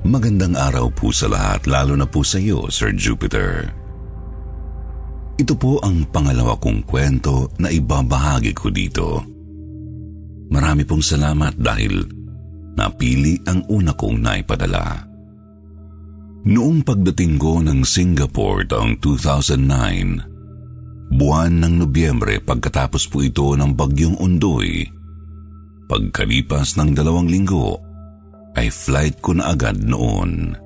Magandang 0.00 0.56
araw 0.56 0.88
po 0.96 1.12
sa 1.12 1.28
lahat, 1.28 1.68
lalo 1.68 1.92
na 1.92 2.08
po 2.08 2.24
sa 2.24 2.40
iyo, 2.40 2.72
Sir 2.72 2.96
Jupiter. 2.96 3.68
Ito 5.36 5.52
po 5.60 5.76
ang 5.84 6.08
pangalawa 6.08 6.56
kong 6.56 6.88
kwento 6.88 7.52
na 7.60 7.68
ibabahagi 7.68 8.56
ko 8.56 8.72
dito. 8.72 9.20
Marami 10.48 10.88
pong 10.88 11.04
salamat 11.04 11.52
dahil 11.60 12.00
napili 12.80 13.44
ang 13.44 13.60
una 13.68 13.92
kong 13.92 14.24
naipadala. 14.24 15.04
Noong 16.48 16.80
pagdating 16.80 17.36
ko 17.36 17.60
ng 17.60 17.84
Singapore 17.84 18.64
taong 18.64 18.96
2009, 19.04 21.12
buwan 21.12 21.60
ng 21.60 21.84
Nobyembre 21.84 22.40
pagkatapos 22.40 23.04
po 23.04 23.20
ito 23.20 23.52
ng 23.52 23.76
bagyong 23.76 24.16
undoy, 24.16 24.80
pagkalipas 25.92 26.80
ng 26.80 26.96
dalawang 26.96 27.28
linggo, 27.28 27.89
ay 28.58 28.72
flight 28.72 29.22
ko 29.22 29.36
na 29.36 29.52
agad 29.54 29.78
noon. 29.82 30.56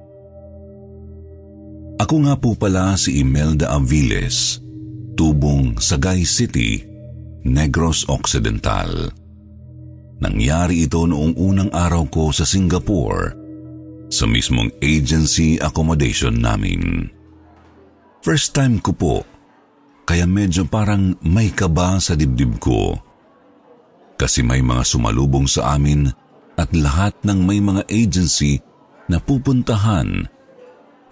Ako 2.00 2.16
nga 2.26 2.34
po 2.36 2.52
pala 2.58 2.98
si 2.98 3.22
Imelda 3.22 3.70
Aviles, 3.70 4.60
tubong 5.14 5.78
Sagay 5.78 6.26
City, 6.26 6.82
Negros 7.46 8.04
Occidental. 8.10 9.12
Nangyari 10.18 10.88
ito 10.88 11.04
noong 11.04 11.36
unang 11.38 11.70
araw 11.70 12.08
ko 12.08 12.32
sa 12.34 12.42
Singapore 12.42 13.36
sa 14.10 14.24
mismong 14.30 14.70
agency 14.78 15.58
accommodation 15.58 16.38
namin. 16.38 17.10
First 18.24 18.56
time 18.56 18.80
ko 18.80 18.90
po, 18.94 19.16
kaya 20.04 20.24
medyo 20.24 20.64
parang 20.68 21.16
may 21.24 21.52
kaba 21.52 22.00
sa 22.00 22.16
dibdib 22.16 22.56
ko. 22.60 22.96
Kasi 24.14 24.40
may 24.40 24.62
mga 24.62 24.84
sumalubong 24.86 25.44
sa 25.50 25.76
amin 25.76 26.08
at 26.54 26.70
lahat 26.74 27.14
ng 27.26 27.38
may 27.42 27.58
mga 27.58 27.82
agency 27.90 28.62
na 29.10 29.18
pupuntahan 29.18 30.26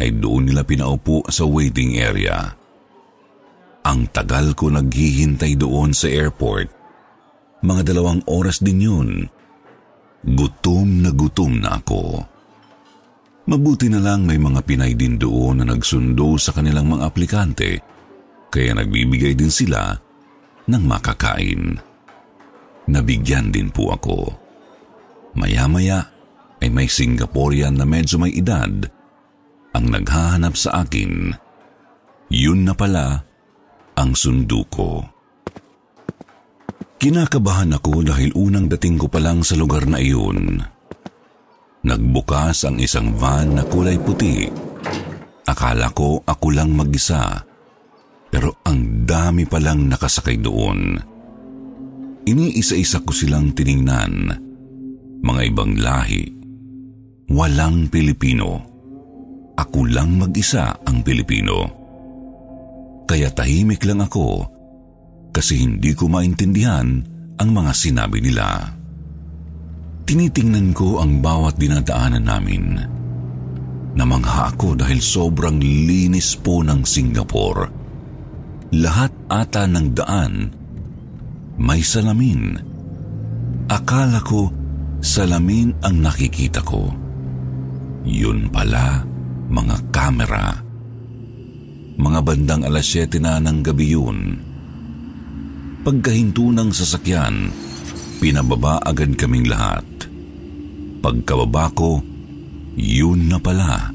ay 0.02 0.10
doon 0.18 0.50
nila 0.50 0.66
pinaupo 0.66 1.22
sa 1.30 1.46
waiting 1.46 1.98
area. 1.98 2.54
Ang 3.82 4.10
tagal 4.14 4.54
ko 4.54 4.70
naghihintay 4.70 5.58
doon 5.58 5.90
sa 5.90 6.06
airport. 6.06 6.70
Mga 7.62 7.94
dalawang 7.94 8.22
oras 8.26 8.62
din 8.62 8.78
yun. 8.82 9.10
Gutom 10.22 11.02
na 11.02 11.10
gutom 11.10 11.58
na 11.58 11.82
ako. 11.82 12.22
Mabuti 13.42 13.90
na 13.90 13.98
lang 13.98 14.22
may 14.22 14.38
mga 14.38 14.62
Pinay 14.62 14.94
din 14.94 15.18
doon 15.18 15.62
na 15.62 15.66
nagsundo 15.66 16.38
sa 16.38 16.54
kanilang 16.54 16.86
mga 16.86 17.02
aplikante 17.10 17.70
kaya 18.52 18.76
nagbibigay 18.78 19.34
din 19.34 19.50
sila 19.50 19.96
ng 20.68 20.82
makakain. 20.86 21.74
Nabigyan 22.86 23.50
din 23.50 23.72
po 23.72 23.90
ako. 23.94 24.41
Maya-maya 25.32 26.12
ay 26.62 26.68
may 26.68 26.86
Singaporean 26.86 27.80
na 27.80 27.88
medyo 27.88 28.20
may 28.20 28.32
edad 28.36 28.70
ang 29.72 29.86
naghahanap 29.88 30.54
sa 30.54 30.84
akin. 30.84 31.32
Yun 32.28 32.68
na 32.68 32.76
pala 32.76 33.24
ang 33.96 34.12
sundo 34.16 34.64
ko. 34.68 35.04
Kinakabahan 37.02 37.74
ako 37.74 38.06
dahil 38.06 38.30
unang 38.38 38.70
dating 38.70 38.94
ko 38.94 39.10
pa 39.10 39.18
lang 39.18 39.42
sa 39.42 39.58
lugar 39.58 39.90
na 39.90 39.98
iyon. 39.98 40.62
Nagbukas 41.82 42.62
ang 42.62 42.78
isang 42.78 43.10
van 43.18 43.58
na 43.58 43.66
kulay 43.66 43.98
puti. 43.98 44.46
Akala 45.50 45.90
ko 45.90 46.22
ako 46.22 46.46
lang 46.54 46.78
mag-isa. 46.78 47.42
Pero 48.30 48.62
ang 48.62 49.02
dami 49.02 49.44
palang 49.50 49.90
nakasakay 49.90 50.38
doon. 50.38 50.94
Iniisa-isa 52.22 53.02
ko 53.02 53.10
silang 53.10 53.50
tiningnan. 53.50 54.51
Mga 55.22 55.40
ibang 55.54 55.72
lahi. 55.78 56.26
Walang 57.30 57.86
Pilipino. 57.88 58.58
Ako 59.54 59.86
lang 59.86 60.18
mag-isa 60.18 60.74
ang 60.82 61.06
Pilipino. 61.06 61.62
Kaya 63.06 63.30
tahimik 63.30 63.86
lang 63.86 64.02
ako 64.02 64.42
kasi 65.30 65.62
hindi 65.62 65.94
ko 65.94 66.10
maintindihan 66.10 66.98
ang 67.38 67.50
mga 67.54 67.72
sinabi 67.72 68.18
nila. 68.18 68.66
Tinitingnan 70.02 70.74
ko 70.74 70.98
ang 70.98 71.22
bawat 71.22 71.54
dinadaanan 71.56 72.26
namin. 72.26 72.64
Namangha 73.94 74.50
ako 74.50 74.74
dahil 74.74 74.98
sobrang 74.98 75.62
linis 75.62 76.34
po 76.34 76.66
ng 76.66 76.82
Singapore. 76.82 77.70
Lahat 78.74 79.12
ata 79.30 79.68
ng 79.68 79.86
daan 79.94 80.34
may 81.60 81.84
salamin. 81.84 82.56
Akala 83.68 84.18
ko 84.24 84.61
salamin 85.02 85.74
ang 85.82 85.98
nakikita 85.98 86.62
ko. 86.62 86.86
Yun 88.06 88.48
pala, 88.54 89.02
mga 89.50 89.76
kamera. 89.90 90.62
Mga 91.98 92.20
bandang 92.22 92.62
alas 92.62 92.86
7 92.86 93.18
na 93.18 93.42
ng 93.42 93.60
gabi 93.66 93.86
yun. 93.92 94.38
Pagkahinto 95.82 96.54
ng 96.54 96.70
sasakyan, 96.70 97.50
pinababa 98.22 98.78
agad 98.78 99.18
kaming 99.18 99.50
lahat. 99.50 99.84
Pagkababa 101.02 101.74
ko, 101.74 101.98
yun 102.78 103.26
na 103.26 103.42
pala 103.42 103.90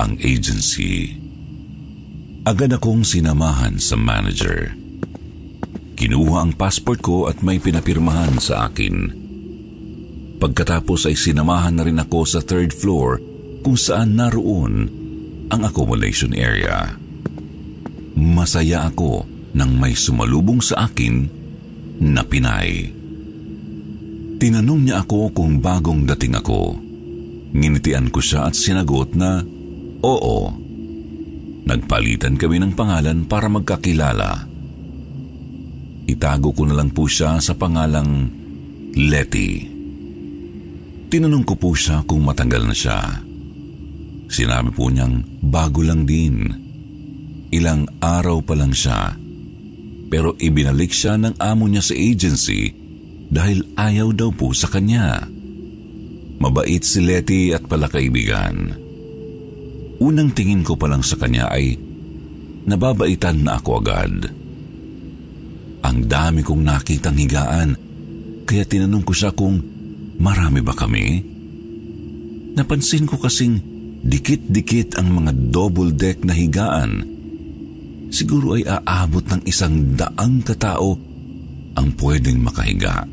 ang 0.00 0.12
agency. 0.24 1.12
Agad 2.48 2.72
akong 2.72 3.04
sinamahan 3.04 3.76
sa 3.76 4.00
manager. 4.00 4.72
Kinuha 5.96 6.48
ang 6.48 6.52
passport 6.56 7.04
ko 7.04 7.28
at 7.28 7.40
may 7.44 7.60
pinapirmahan 7.60 8.40
sa 8.40 8.68
akin. 8.68 9.25
Pagkatapos 10.36 11.08
ay 11.08 11.16
sinamahan 11.16 11.72
na 11.72 11.84
rin 11.88 11.96
ako 11.96 12.28
sa 12.28 12.44
third 12.44 12.76
floor 12.76 13.20
kung 13.64 13.74
saan 13.74 14.20
naroon 14.20 14.86
ang 15.48 15.60
accommodation 15.64 16.36
area. 16.36 16.92
Masaya 18.16 18.88
ako 18.88 19.24
nang 19.56 19.72
may 19.80 19.96
sumalubong 19.96 20.60
sa 20.60 20.88
akin 20.88 21.28
na 22.04 22.20
Pinay. 22.20 22.92
Tinanong 24.36 24.80
niya 24.84 25.08
ako 25.08 25.32
kung 25.32 25.64
bagong 25.64 26.04
dating 26.04 26.36
ako. 26.36 26.76
Nginitian 27.56 28.12
ko 28.12 28.20
siya 28.20 28.52
at 28.52 28.54
sinagot 28.54 29.16
na 29.16 29.40
oo. 30.04 30.38
Nagpalitan 31.66 32.36
kami 32.36 32.60
ng 32.60 32.76
pangalan 32.76 33.24
para 33.24 33.48
magkakilala. 33.48 34.44
Itago 36.06 36.52
ko 36.52 36.62
na 36.68 36.76
lang 36.76 36.92
po 36.92 37.08
siya 37.08 37.40
sa 37.40 37.56
pangalang 37.56 38.30
Letty. 38.96 39.75
Tinanong 41.06 41.46
ko 41.46 41.54
po 41.54 41.70
siya 41.70 42.02
kung 42.02 42.26
matanggal 42.26 42.66
na 42.66 42.74
siya. 42.74 42.98
Sinabi 44.26 44.74
po 44.74 44.90
niyang 44.90 45.22
bago 45.38 45.86
lang 45.86 46.02
din. 46.02 46.50
Ilang 47.54 47.86
araw 48.02 48.42
pa 48.42 48.58
lang 48.58 48.74
siya. 48.74 49.14
Pero 50.10 50.34
ibinalik 50.34 50.90
siya 50.90 51.14
ng 51.14 51.38
amo 51.38 51.70
niya 51.70 51.82
sa 51.82 51.94
agency 51.94 52.74
dahil 53.30 53.62
ayaw 53.78 54.10
daw 54.10 54.34
po 54.34 54.50
sa 54.50 54.66
kanya. 54.66 55.22
Mabait 56.42 56.82
si 56.82 56.98
Letty 56.98 57.54
at 57.54 57.62
pala 57.70 57.86
kaibigan. 57.86 58.74
Unang 60.02 60.34
tingin 60.34 60.66
ko 60.66 60.74
pa 60.74 60.90
lang 60.90 61.06
sa 61.06 61.16
kanya 61.16 61.48
ay 61.54 61.78
nababaitan 62.66 63.46
na 63.46 63.62
ako 63.62 63.70
agad. 63.78 64.26
Ang 65.86 65.98
dami 66.10 66.42
kong 66.42 66.66
nakitang 66.66 67.14
higaan 67.14 67.78
kaya 68.42 68.66
tinanong 68.66 69.06
ko 69.06 69.14
siya 69.14 69.30
kung 69.30 69.75
marami 70.20 70.60
ba 70.64 70.74
kami? 70.76 71.22
Napansin 72.56 73.04
ko 73.04 73.20
kasing 73.20 73.60
dikit-dikit 74.06 74.96
ang 74.96 75.12
mga 75.22 75.32
double 75.52 75.92
deck 75.92 76.24
na 76.24 76.32
higaan. 76.32 77.04
Siguro 78.08 78.56
ay 78.56 78.64
aabot 78.64 79.24
ng 79.26 79.42
isang 79.44 79.92
daang 79.98 80.40
katao 80.40 80.96
ang 81.76 81.88
pwedeng 82.00 82.40
makahiga. 82.40 83.04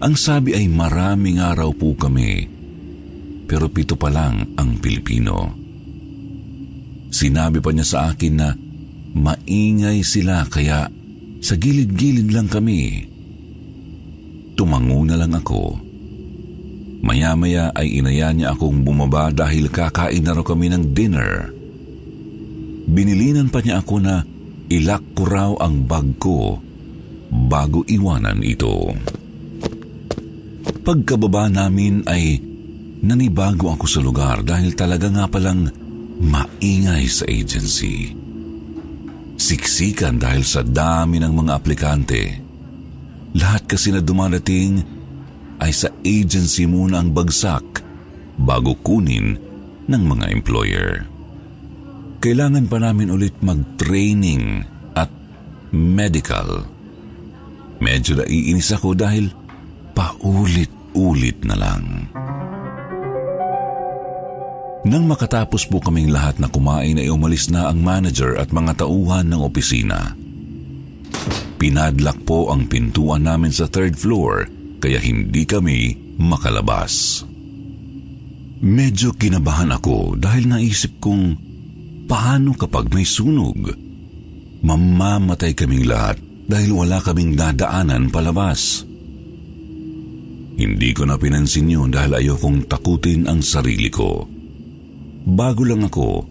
Ang 0.00 0.14
sabi 0.16 0.56
ay 0.56 0.70
maraming 0.70 1.40
araw 1.40 1.72
po 1.76 1.92
kami, 1.96 2.48
pero 3.44 3.68
pito 3.68 3.96
pa 3.96 4.08
lang 4.08 4.56
ang 4.56 4.80
Pilipino. 4.80 5.52
Sinabi 7.14 7.62
pa 7.62 7.70
niya 7.70 7.86
sa 7.86 7.98
akin 8.10 8.34
na 8.34 8.50
maingay 9.14 10.02
sila 10.02 10.42
kaya 10.50 10.90
sa 11.38 11.54
gilid-gilid 11.54 12.34
lang 12.34 12.50
kami. 12.50 13.13
Tumango 14.54 15.02
na 15.02 15.18
lang 15.18 15.34
ako. 15.34 15.78
Maya-maya 17.04 17.68
ay 17.76 18.00
inaya 18.00 18.32
niya 18.32 18.56
akong 18.56 18.80
bumaba 18.80 19.28
dahil 19.28 19.68
kakain 19.68 20.24
na 20.24 20.32
raw 20.32 20.40
kami 20.40 20.72
ng 20.72 20.96
dinner. 20.96 21.52
Binilinan 22.88 23.52
pa 23.52 23.60
niya 23.60 23.84
ako 23.84 24.00
na 24.00 24.24
ilak 24.72 25.04
ko 25.12 25.22
raw 25.28 25.50
ang 25.60 25.84
bag 25.84 26.16
ko 26.16 26.56
bago 27.28 27.84
iwanan 27.84 28.40
ito. 28.40 28.94
Pagkababa 30.84 31.48
namin 31.52 32.04
ay 32.08 32.40
nanibago 33.04 33.72
ako 33.72 33.84
sa 33.84 34.00
lugar 34.00 34.40
dahil 34.40 34.72
talaga 34.72 35.12
nga 35.12 35.28
palang 35.28 35.68
maingay 36.20 37.04
sa 37.08 37.28
agency. 37.28 38.16
Siksikan 39.34 40.16
dahil 40.16 40.46
sa 40.46 40.64
dami 40.64 41.20
ng 41.20 41.32
mga 41.32 41.52
aplikante. 41.52 42.43
Lahat 43.34 43.66
kasi 43.66 43.90
na 43.90 43.98
dumarating 43.98 44.86
ay 45.58 45.74
sa 45.74 45.90
agency 46.06 46.70
muna 46.70 47.02
ang 47.02 47.10
bagsak 47.10 47.82
bago 48.38 48.78
kunin 48.78 49.38
ng 49.90 50.02
mga 50.06 50.26
employer. 50.30 51.06
Kailangan 52.22 52.70
pa 52.70 52.78
namin 52.80 53.12
ulit 53.12 53.36
mag-training 53.44 54.64
at 54.96 55.10
medical. 55.74 56.64
Medyo 57.82 58.22
naiinis 58.22 58.70
ako 58.72 58.96
dahil 58.96 59.28
paulit-ulit 59.92 61.42
na 61.44 61.56
lang. 61.58 61.84
Nang 64.84 65.04
makatapos 65.08 65.64
po 65.68 65.80
kaming 65.80 66.12
lahat 66.12 66.36
na 66.36 66.48
kumain 66.48 67.00
ay 67.00 67.08
umalis 67.08 67.48
na 67.48 67.72
ang 67.72 67.80
manager 67.80 68.36
at 68.36 68.52
mga 68.52 68.84
tauhan 68.84 69.26
ng 69.32 69.40
opisina. 69.40 70.12
Pinadlak 71.56 72.24
po 72.28 72.52
ang 72.52 72.68
pintuan 72.68 73.24
namin 73.24 73.48
sa 73.48 73.64
third 73.70 73.96
floor 73.96 74.48
kaya 74.84 75.00
hindi 75.00 75.48
kami 75.48 75.96
makalabas. 76.20 77.24
Medyo 78.64 79.16
kinabahan 79.16 79.72
ako 79.72 80.16
dahil 80.16 80.48
naisip 80.48 81.00
kong 81.00 81.36
paano 82.04 82.52
kapag 82.56 82.92
may 82.92 83.04
sunog? 83.04 83.72
Mamamatay 84.64 85.52
kaming 85.52 85.84
lahat 85.88 86.20
dahil 86.48 86.72
wala 86.72 87.00
kaming 87.00 87.36
dadaanan 87.36 88.08
palabas. 88.12 88.84
Hindi 90.54 90.90
ko 90.94 91.08
na 91.08 91.18
pinansin 91.18 91.68
yun 91.68 91.90
dahil 91.90 92.14
ayokong 92.14 92.68
takutin 92.70 93.26
ang 93.26 93.42
sarili 93.42 93.90
ko. 93.90 94.24
Bago 95.24 95.64
lang 95.64 95.88
ako 95.88 96.28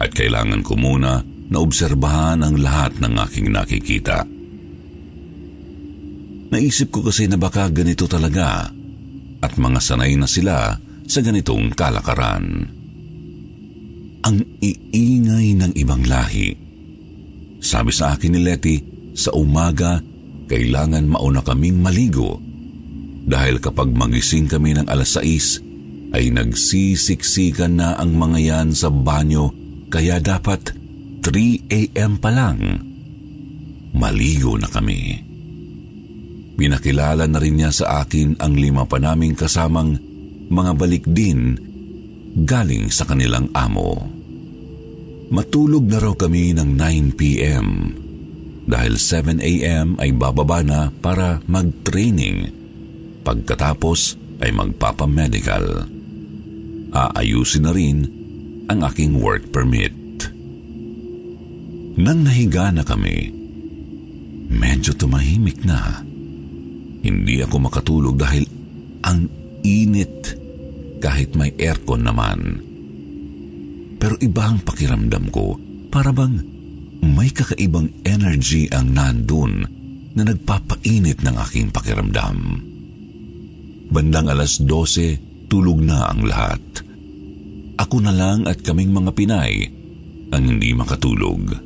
at 0.00 0.10
kailangan 0.10 0.64
ko 0.64 0.74
muna 0.74 1.22
na 1.50 1.60
obserbahan 1.60 2.40
ang 2.40 2.56
lahat 2.60 2.96
ng 3.00 3.14
aking 3.28 3.52
nakikita. 3.52 4.24
Naisip 6.54 6.94
ko 6.94 7.02
kasi 7.04 7.26
na 7.26 7.36
baka 7.36 7.66
ganito 7.68 8.06
talaga 8.06 8.70
at 9.42 9.52
mga 9.58 9.80
sanay 9.82 10.14
na 10.14 10.28
sila 10.30 10.78
sa 11.04 11.20
ganitong 11.20 11.74
kalakaran. 11.74 12.70
Ang 14.24 14.36
iingay 14.62 15.52
ng 15.58 15.72
ibang 15.76 16.00
lahi. 16.08 16.56
Sabi 17.60 17.92
sa 17.92 18.16
akin 18.16 18.30
ni 18.32 18.40
Letty, 18.40 18.76
sa 19.12 19.36
umaga, 19.36 20.00
kailangan 20.48 21.04
mauna 21.04 21.44
kaming 21.44 21.80
maligo 21.80 22.40
dahil 23.24 23.56
kapag 23.56 23.88
magising 23.88 24.44
kami 24.44 24.76
ng 24.76 24.86
alas 24.88 25.16
6, 25.16 26.12
ay 26.12 26.28
nagsisiksikan 26.30 27.80
na 27.80 27.96
ang 27.96 28.14
mga 28.14 28.38
yan 28.38 28.68
sa 28.76 28.92
banyo 28.92 29.50
kaya 29.88 30.20
dapat 30.20 30.76
3 31.24 31.72
a.m. 31.72 32.20
pa 32.20 32.28
lang. 32.28 32.60
Maligo 33.96 34.60
na 34.60 34.68
kami. 34.68 35.16
Pinakilala 36.54 37.24
na 37.24 37.40
rin 37.40 37.56
niya 37.56 37.72
sa 37.72 38.04
akin 38.04 38.36
ang 38.38 38.52
lima 38.52 38.84
pa 38.84 39.00
naming 39.00 39.32
kasamang 39.32 39.96
mga 40.52 40.72
balik 40.76 41.08
din 41.08 41.56
galing 42.44 42.92
sa 42.92 43.08
kanilang 43.08 43.48
amo. 43.56 44.04
Matulog 45.32 45.88
na 45.88 45.98
raw 46.04 46.12
kami 46.12 46.52
ng 46.52 46.76
9 46.76 47.16
p.m. 47.16 47.66
dahil 48.68 49.00
7 49.00 49.40
a.m. 49.40 49.96
ay 49.96 50.12
bababa 50.12 50.60
na 50.60 50.92
para 50.92 51.40
mag-training. 51.48 52.52
Pagkatapos 53.24 54.20
ay 54.44 54.52
magpapamedical 54.52 55.88
aayusin 56.94 57.66
na 57.66 57.72
rin 57.74 58.06
ang 58.70 58.86
aking 58.86 59.18
work 59.18 59.50
permit. 59.50 60.03
Nang 61.94 62.26
nahiga 62.26 62.74
na 62.74 62.82
kami, 62.82 63.30
medyo 64.50 64.90
tumahimik 64.98 65.62
na. 65.62 66.02
Hindi 67.04 67.38
ako 67.38 67.70
makatulog 67.70 68.18
dahil 68.18 68.44
ang 69.06 69.30
init 69.62 70.34
kahit 70.98 71.38
may 71.38 71.54
aircon 71.54 72.02
naman. 72.02 72.58
Pero 74.02 74.18
iba 74.18 74.42
ang 74.42 74.58
pakiramdam 74.66 75.30
ko 75.30 75.54
para 75.92 76.10
bang 76.10 76.42
may 77.04 77.30
kakaibang 77.30 77.92
energy 78.02 78.66
ang 78.74 78.90
nandun 78.90 79.62
na 80.18 80.22
nagpapainit 80.26 81.22
ng 81.22 81.36
aking 81.46 81.70
pakiramdam. 81.70 82.36
Bandang 83.94 84.32
alas 84.32 84.58
12, 84.58 85.46
tulog 85.46 85.78
na 85.78 86.10
ang 86.10 86.26
lahat. 86.26 86.62
Ako 87.78 88.02
na 88.02 88.10
lang 88.10 88.48
at 88.50 88.64
kaming 88.64 88.90
mga 88.90 89.12
Pinay 89.14 89.54
ang 90.34 90.42
hindi 90.42 90.74
makatulog. 90.74 91.63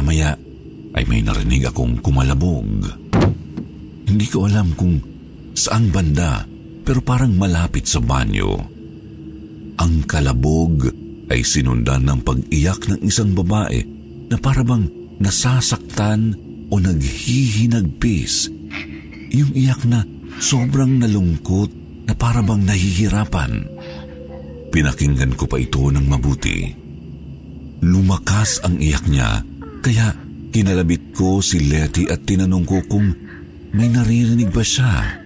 Maya-maya 0.00 0.32
ay 0.96 1.04
may 1.12 1.20
narinig 1.20 1.68
akong 1.68 2.00
kumalabog. 2.00 2.88
Hindi 4.08 4.26
ko 4.32 4.48
alam 4.48 4.72
kung 4.72 4.96
saan 5.52 5.92
banda 5.92 6.40
pero 6.88 7.04
parang 7.04 7.36
malapit 7.36 7.84
sa 7.84 8.00
banyo. 8.00 8.56
Ang 9.76 9.94
kalabog 10.08 10.88
ay 11.28 11.44
sinundan 11.44 12.08
ng 12.08 12.24
pag-iyak 12.24 12.80
ng 12.88 13.04
isang 13.04 13.36
babae 13.36 13.84
na 14.32 14.40
parabang 14.40 14.88
nasasaktan 15.20 16.32
o 16.72 16.80
naghihinagpis. 16.80 18.48
Yung 19.36 19.52
iyak 19.52 19.84
na 19.84 20.00
sobrang 20.40 20.96
nalungkot 20.96 21.68
na 22.08 22.16
parabang 22.16 22.64
nahihirapan. 22.64 23.68
Pinakinggan 24.72 25.36
ko 25.36 25.44
pa 25.44 25.60
ito 25.60 25.92
ng 25.92 26.08
mabuti. 26.08 26.72
Lumakas 27.84 28.64
ang 28.64 28.80
iyak 28.80 29.04
niya, 29.04 29.44
kaya 29.80 30.12
kinalabit 30.52 31.16
ko 31.16 31.40
si 31.40 31.64
Letty 31.66 32.06
at 32.12 32.24
tinanong 32.28 32.64
ko 32.68 32.78
kung 32.84 33.08
may 33.72 33.88
naririnig 33.88 34.52
ba 34.52 34.64
siya. 34.64 35.20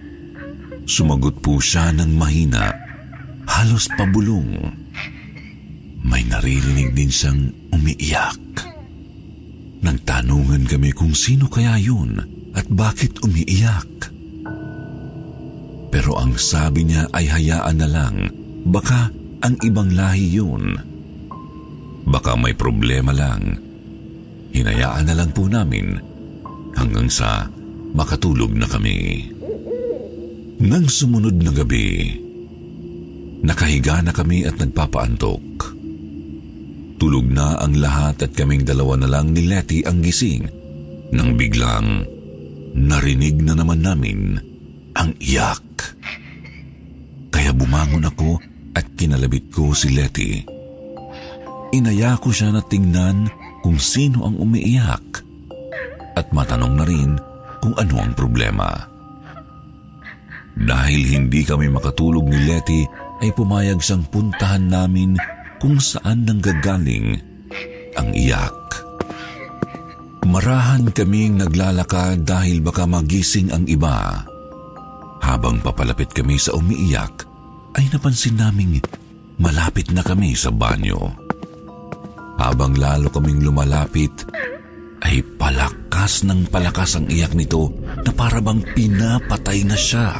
Sumagot 0.85 1.41
po 1.41 1.57
siya 1.57 1.91
ng 1.91 2.13
mahina, 2.13 2.69
halos 3.49 3.89
pabulong. 3.97 4.69
May 6.05 6.21
naririnig 6.29 6.93
din 6.93 7.09
siyang 7.09 7.49
umiiyak. 7.73 8.41
Nagtanungan 9.81 10.69
kami 10.69 10.93
kung 10.93 11.17
sino 11.17 11.49
kaya 11.49 11.77
yun 11.81 12.21
at 12.53 12.69
bakit 12.69 13.17
umiiyak. 13.25 14.13
Pero 15.89 16.21
ang 16.21 16.37
sabi 16.37 16.85
niya 16.85 17.09
ay 17.13 17.25
hayaan 17.25 17.77
na 17.81 17.87
lang, 17.89 18.15
baka 18.69 19.09
ang 19.41 19.55
ibang 19.65 19.89
lahi 19.93 20.37
yun. 20.37 20.77
Baka 22.05 22.37
may 22.37 22.53
problema 22.53 23.09
lang. 23.09 23.57
Hinayaan 24.55 25.11
na 25.11 25.19
lang 25.19 25.35
po 25.35 25.51
namin 25.51 25.99
hanggang 26.79 27.11
sa 27.11 27.43
makatulog 27.91 28.55
na 28.55 28.63
kami. 28.63 29.27
Nang 30.63 30.87
sumunod 30.87 31.35
na 31.43 31.51
gabi, 31.51 32.15
nakahiga 33.43 33.99
na 33.99 34.15
kami 34.15 34.47
at 34.47 34.55
nagpapaantok. 34.55 35.75
Tulog 36.95 37.27
na 37.27 37.59
ang 37.59 37.75
lahat 37.75 38.23
at 38.23 38.31
kaming 38.31 38.63
dalawa 38.63 38.95
na 38.95 39.11
lang 39.11 39.35
ni 39.35 39.43
Letty 39.43 39.83
ang 39.83 39.99
gising 39.99 40.47
nang 41.11 41.35
biglang 41.35 42.07
narinig 42.71 43.35
na 43.43 43.59
naman 43.59 43.83
namin 43.83 44.39
ang 44.95 45.11
iyak. 45.19 45.99
Kaya 47.27 47.51
bumangon 47.51 48.07
ako 48.07 48.39
at 48.71 48.87
kinalabit 48.95 49.51
ko 49.51 49.75
si 49.75 49.91
Letty. 49.91 50.47
Inaya 51.75 52.15
ko 52.15 52.31
siya 52.31 52.55
na 52.55 52.63
tingnan 52.63 53.27
kung 53.65 53.81
sino 53.81 54.29
ang 54.29 54.37
umiiyak 54.37 55.25
at 56.13 56.29
matanong 56.29 56.77
na 56.77 56.85
rin 56.85 57.17
kung 57.65 57.73
ano 57.81 57.97
ang 57.97 58.13
problema. 58.13 58.69
Dahil 60.53 61.01
hindi 61.09 61.41
kami 61.41 61.73
makatulog 61.73 62.29
ni 62.29 62.45
Letty 62.45 62.85
ay 63.25 63.33
pumayag 63.33 63.81
siyang 63.81 64.05
puntahan 64.13 64.69
namin 64.69 65.17
kung 65.57 65.81
saan 65.81 66.29
nanggagaling 66.29 67.17
ang 67.97 68.13
iyak. 68.13 68.53
Marahan 70.29 70.85
kaming 70.93 71.41
naglalakad 71.41 72.21
dahil 72.21 72.61
baka 72.61 72.85
magising 72.85 73.49
ang 73.49 73.65
iba. 73.65 74.29
Habang 75.25 75.57
papalapit 75.65 76.13
kami 76.13 76.37
sa 76.37 76.53
umiiyak, 76.53 77.25
ay 77.81 77.89
napansin 77.89 78.37
naming 78.37 78.77
malapit 79.41 79.89
na 79.89 80.05
kami 80.05 80.37
sa 80.37 80.53
banyo. 80.53 81.24
Habang 82.35 82.75
lalo 82.75 83.07
kaming 83.11 83.43
lumalapit, 83.43 84.11
ay 85.05 85.21
palakas 85.37 86.25
ng 86.25 86.49
palakas 86.49 86.97
ang 86.97 87.05
iyak 87.07 87.37
nito 87.37 87.69
na 88.01 88.11
parabang 88.11 88.59
pinapatay 88.73 89.61
na 89.63 89.77
siya. 89.77 90.17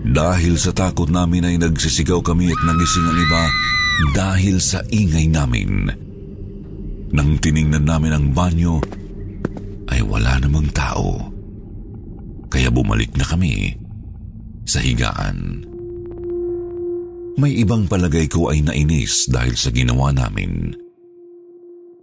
Dahil 0.00 0.56
sa 0.56 0.72
takot 0.72 1.06
namin 1.06 1.46
ay 1.46 1.56
nagsisigaw 1.60 2.24
kami 2.24 2.50
at 2.50 2.60
nagising 2.64 3.06
ang 3.06 3.18
iba 3.20 3.44
dahil 4.16 4.56
sa 4.58 4.80
ingay 4.88 5.28
namin. 5.28 5.92
Nang 7.12 7.36
tiningnan 7.38 7.84
namin 7.84 8.12
ang 8.16 8.26
banyo, 8.32 8.80
ay 9.90 10.00
wala 10.00 10.38
namang 10.40 10.70
tao. 10.72 11.30
Kaya 12.50 12.70
bumalik 12.70 13.14
na 13.14 13.26
kami 13.26 13.74
sa 14.64 14.78
higaan. 14.80 15.66
May 17.38 17.62
ibang 17.62 17.86
palagay 17.86 18.26
ko 18.26 18.50
ay 18.50 18.62
nainis 18.62 19.30
dahil 19.30 19.54
sa 19.54 19.70
ginawa 19.70 20.10
namin. 20.10 20.79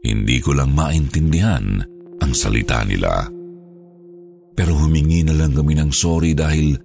Hindi 0.08 0.40
ko 0.40 0.56
lang 0.56 0.72
maintindihan 0.72 1.84
ang 2.24 2.32
salita 2.32 2.80
nila. 2.88 3.28
Pero 4.56 4.72
humingi 4.80 5.28
na 5.28 5.36
lang 5.36 5.52
kami 5.52 5.76
ng 5.76 5.92
sorry 5.92 6.32
dahil 6.32 6.80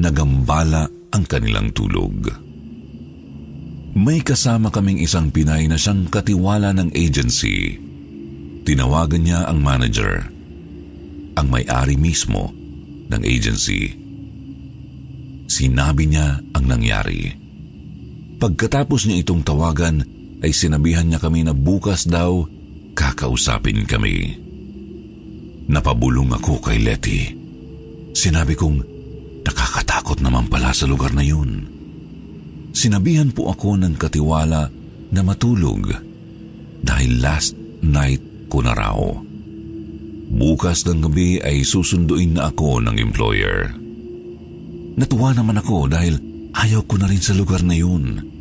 nagambala 0.00 0.88
ang 1.12 1.24
kanilang 1.28 1.70
tulog. 1.76 2.32
May 3.94 4.24
kasama 4.24 4.72
kaming 4.72 4.98
isang 4.98 5.28
Pinay 5.30 5.68
na 5.68 5.76
siyang 5.76 6.08
katiwala 6.08 6.72
ng 6.74 6.90
agency. 6.96 7.78
Tinawagan 8.64 9.22
niya 9.22 9.46
ang 9.46 9.60
manager, 9.60 10.24
ang 11.36 11.46
may-ari 11.52 11.94
mismo 12.00 12.50
ng 13.12 13.22
agency. 13.22 13.92
Sinabi 15.46 16.10
niya 16.10 16.40
ang 16.56 16.64
nangyari. 16.64 17.28
Pagkatapos 18.40 19.06
niya 19.06 19.22
itong 19.22 19.46
tawagan, 19.46 20.02
ay 20.44 20.52
sinabihan 20.52 21.08
niya 21.08 21.16
kami 21.16 21.40
na 21.40 21.56
bukas 21.56 22.04
daw 22.04 22.44
kakausapin 22.92 23.88
kami. 23.88 24.36
Napabulong 25.72 26.28
ako 26.36 26.60
kay 26.60 26.84
Letty. 26.84 27.32
Sinabi 28.12 28.52
kong 28.52 28.84
nakakatakot 29.42 30.20
naman 30.20 30.52
pala 30.52 30.76
sa 30.76 30.84
lugar 30.84 31.16
na 31.16 31.24
yun. 31.24 31.64
Sinabihan 32.76 33.32
po 33.32 33.48
ako 33.48 33.80
ng 33.80 33.96
katiwala 33.96 34.68
na 35.08 35.20
matulog 35.24 35.88
dahil 36.84 37.10
last 37.24 37.56
night 37.80 38.20
ko 38.52 38.60
na 38.60 38.76
raw. 38.76 39.00
Bukas 40.34 40.84
ng 40.84 41.00
gabi 41.08 41.40
ay 41.40 41.64
susunduin 41.64 42.36
na 42.36 42.52
ako 42.52 42.84
ng 42.84 42.96
employer. 43.00 43.72
Natuwa 44.94 45.32
naman 45.32 45.58
ako 45.62 45.88
dahil 45.88 46.18
ayaw 46.52 46.82
ko 46.84 47.00
na 47.00 47.08
rin 47.08 47.22
sa 47.22 47.32
lugar 47.32 47.62
na 47.64 47.78
yun. 47.78 48.33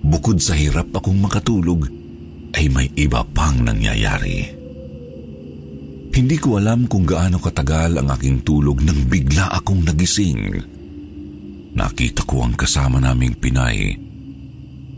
Bukod 0.00 0.40
sa 0.40 0.56
hirap 0.56 0.88
akong 0.96 1.20
makatulog, 1.20 1.84
ay 2.56 2.66
may 2.72 2.88
iba 2.96 3.22
pang 3.22 3.60
nangyayari. 3.60 4.60
Hindi 6.10 6.36
ko 6.42 6.58
alam 6.58 6.90
kung 6.90 7.06
gaano 7.06 7.38
katagal 7.38 8.02
ang 8.02 8.08
aking 8.10 8.42
tulog 8.42 8.82
nang 8.82 9.06
bigla 9.06 9.54
akong 9.54 9.86
nagising. 9.86 10.58
Nakita 11.70 12.26
ko 12.26 12.42
ang 12.42 12.58
kasama 12.58 12.98
naming 12.98 13.38
Pinay 13.38 13.94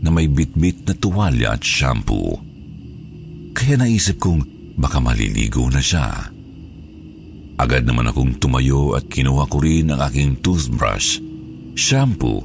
na 0.03 0.09
may 0.09 0.25
bitbit 0.25 0.83
na 0.89 0.97
tuwalya 0.97 1.53
at 1.53 1.63
shampoo. 1.63 2.41
Kaya 3.53 3.77
naisip 3.79 4.17
kong 4.17 4.41
baka 4.75 4.97
maliligo 4.97 5.69
na 5.69 5.79
siya. 5.79 6.33
Agad 7.61 7.85
naman 7.85 8.09
akong 8.09 8.41
tumayo 8.41 8.97
at 8.97 9.05
kinuha 9.05 9.45
ko 9.45 9.61
rin 9.61 9.93
ang 9.93 10.01
aking 10.01 10.41
toothbrush, 10.41 11.21
shampoo, 11.77 12.41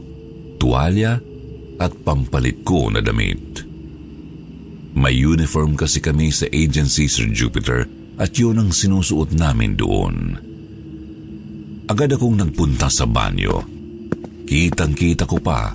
tuwalya 0.60 1.18
at 1.78 1.94
pampalit 2.02 2.66
ko 2.66 2.90
na 2.90 2.98
damit. 2.98 3.64
May 4.98 5.14
uniform 5.14 5.78
kasi 5.78 6.02
kami 6.02 6.34
sa 6.34 6.50
agency 6.50 7.06
Sir 7.06 7.30
Jupiter 7.30 7.86
at 8.18 8.34
yun 8.34 8.58
ang 8.58 8.74
sinusuot 8.74 9.30
namin 9.30 9.78
doon. 9.78 10.16
Agad 11.88 12.10
akong 12.12 12.34
nagpunta 12.34 12.90
sa 12.90 13.06
banyo. 13.06 13.62
Kitang-kita 14.44 15.24
ko 15.24 15.38
pa 15.38 15.72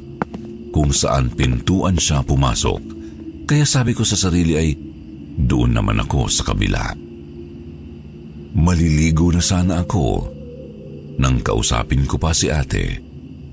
kung 0.73 0.91
saan 0.91 1.31
pintuan 1.31 1.95
siya 1.95 2.19
pumasok. 2.21 2.81
Kaya 3.47 3.63
sabi 3.63 3.95
ko 3.95 4.03
sa 4.03 4.19
sarili 4.19 4.53
ay 4.59 4.75
doon 5.39 5.71
naman 5.71 6.03
ako 6.03 6.27
sa 6.27 6.43
kabila. 6.43 6.93
Maliligo 8.53 9.33
na 9.33 9.41
sana 9.41 9.81
ako. 9.81 10.29
Nang 11.17 11.41
kausapin 11.41 12.05
ko 12.09 12.17
pa 12.17 12.33
si 12.33 12.49
ate, 12.49 12.97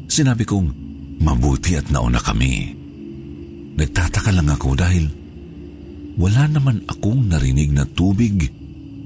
sinabi 0.09 0.45
kong 0.49 0.90
Mabuti 1.21 1.77
at 1.77 1.93
nauna 1.93 2.17
kami. 2.17 2.73
Nagtataka 3.77 4.33
lang 4.33 4.49
ako 4.49 4.73
dahil 4.73 5.05
wala 6.17 6.49
naman 6.49 6.85
akong 6.89 7.29
narinig 7.29 7.73
na 7.73 7.85
tubig 7.85 8.49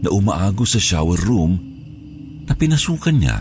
na 0.02 0.10
umaago 0.14 0.62
sa 0.62 0.78
shower 0.78 1.18
room 1.26 1.58
na 2.46 2.54
pinasukan 2.54 3.16
niya. 3.18 3.38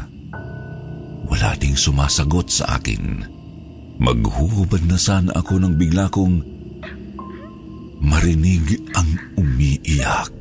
Wala 1.29 1.57
ding 1.57 1.77
sumasagot 1.77 2.49
sa 2.49 2.77
akin. 2.77 3.25
Maghuhubad 4.01 4.83
na 4.89 4.97
sana 4.97 5.31
ako 5.37 5.61
nang 5.61 5.77
bigla 5.77 6.09
kong 6.09 6.41
marinig 8.03 8.81
ang 8.97 9.09
umiiyak. 9.37 10.33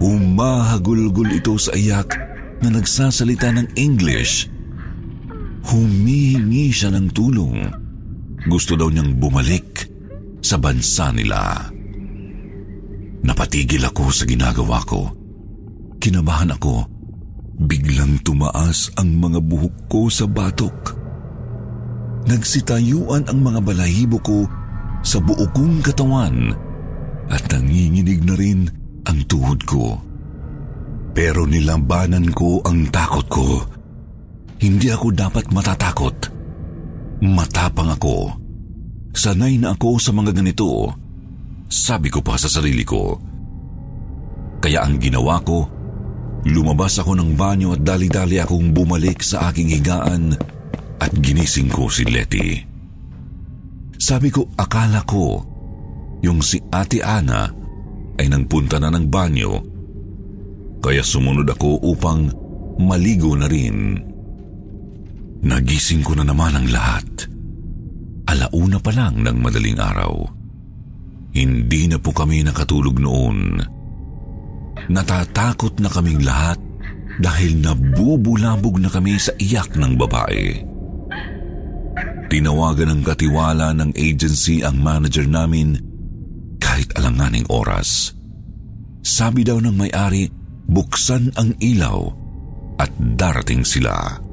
Umahagulgul 0.00 1.28
ito 1.28 1.60
sa 1.60 1.76
iyak 1.76 2.16
na 2.64 2.72
nagsasalita 2.72 3.52
ng 3.52 3.76
English 3.76 4.48
Humihingi 5.66 6.72
siya 6.72 6.88
ng 6.94 7.08
tulong. 7.12 7.58
Gusto 8.48 8.72
daw 8.78 8.88
niyang 8.88 9.20
bumalik 9.20 9.84
sa 10.40 10.56
bansa 10.56 11.12
nila. 11.12 11.68
Napatigil 13.20 13.84
ako 13.84 14.08
sa 14.08 14.24
ginagawa 14.24 14.80
ko. 14.88 15.12
Kinabahan 16.00 16.56
ako. 16.56 16.88
Biglang 17.60 18.24
tumaas 18.24 18.88
ang 18.96 19.20
mga 19.20 19.44
buhok 19.44 19.76
ko 19.92 20.08
sa 20.08 20.24
batok. 20.24 20.96
Nagsitayuan 22.24 23.28
ang 23.28 23.44
mga 23.44 23.60
balahibo 23.60 24.16
ko 24.24 24.48
sa 25.04 25.20
buo 25.20 25.44
kong 25.52 25.84
katawan 25.84 26.56
at 27.28 27.44
nanginginig 27.52 28.24
na 28.24 28.32
rin 28.36 28.64
ang 29.04 29.20
tuhod 29.28 29.60
ko. 29.68 30.00
Pero 31.12 31.44
nilabanan 31.44 32.32
ko 32.32 32.64
ang 32.64 32.88
takot 32.88 33.26
ko 33.28 33.48
hindi 34.60 34.92
ako 34.92 35.08
dapat 35.16 35.48
matatakot. 35.50 36.16
Matapang 37.24 37.90
ako. 37.92 38.32
Sanay 39.16 39.56
na 39.56 39.74
ako 39.74 39.96
sa 39.96 40.12
mga 40.12 40.36
ganito. 40.36 40.92
Sabi 41.66 42.12
ko 42.12 42.20
pa 42.20 42.36
sa 42.36 42.46
sarili 42.46 42.84
ko. 42.84 43.16
Kaya 44.60 44.84
ang 44.84 45.00
ginawa 45.00 45.40
ko, 45.40 45.64
lumabas 46.44 47.00
ako 47.00 47.16
ng 47.16 47.30
banyo 47.36 47.76
at 47.76 47.80
dali-dali 47.80 48.36
akong 48.36 48.76
bumalik 48.76 49.24
sa 49.24 49.48
aking 49.48 49.72
higaan 49.72 50.36
at 51.00 51.12
ginising 51.16 51.72
ko 51.72 51.88
si 51.88 52.04
Letty. 52.04 52.60
Sabi 53.96 54.28
ko 54.28 54.48
akala 54.56 55.04
ko 55.08 55.40
yung 56.20 56.44
si 56.44 56.60
Ate 56.68 57.00
Ana 57.00 57.48
ay 58.20 58.28
nangpunta 58.28 58.76
na 58.76 58.92
ng 58.92 59.08
banyo 59.08 59.52
kaya 60.80 61.04
sumunod 61.04 61.44
ako 61.44 61.84
upang 61.84 62.32
maligo 62.80 63.36
na 63.36 63.44
rin. 63.48 64.00
Nagising 65.40 66.04
ko 66.04 66.12
na 66.12 66.24
naman 66.24 66.52
ang 66.52 66.68
lahat. 66.68 67.08
Alauna 68.28 68.78
pa 68.78 68.92
lang 68.92 69.24
ng 69.24 69.36
madaling 69.40 69.80
araw. 69.80 70.12
Hindi 71.32 71.88
na 71.88 71.96
po 71.96 72.12
kami 72.12 72.44
nakatulog 72.44 73.00
noon. 73.00 73.56
Natatakot 74.90 75.80
na 75.80 75.88
kaming 75.88 76.20
lahat 76.20 76.60
dahil 77.20 77.56
nabubulabog 77.58 78.76
na 78.80 78.92
kami 78.92 79.16
sa 79.16 79.32
iyak 79.40 79.76
ng 79.80 79.96
babae. 79.96 80.46
Tinawagan 82.30 82.94
ng 82.94 83.02
katiwala 83.02 83.74
ng 83.74 83.90
agency 83.98 84.62
ang 84.62 84.78
manager 84.78 85.26
namin 85.26 85.74
kahit 86.62 86.94
alanganing 86.94 87.48
oras. 87.50 88.14
Sabi 89.02 89.42
daw 89.42 89.58
ng 89.58 89.74
may-ari, 89.74 90.30
buksan 90.70 91.34
ang 91.34 91.56
ilaw 91.58 92.06
at 92.78 92.92
darating 93.18 93.66
sila. 93.66 94.29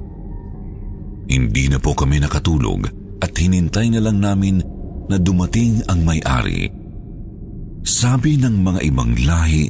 Hindi 1.27 1.67
na 1.67 1.77
po 1.77 1.91
kami 1.91 2.23
nakatulog 2.23 2.87
at 3.19 3.31
hinintay 3.35 3.91
na 3.91 3.99
lang 3.99 4.23
namin 4.23 4.63
na 5.11 5.19
dumating 5.19 5.83
ang 5.91 6.03
may-ari. 6.07 6.71
Sabi 7.83 8.39
ng 8.39 8.63
mga 8.63 8.79
ibang 8.87 9.15
lahi, 9.23 9.67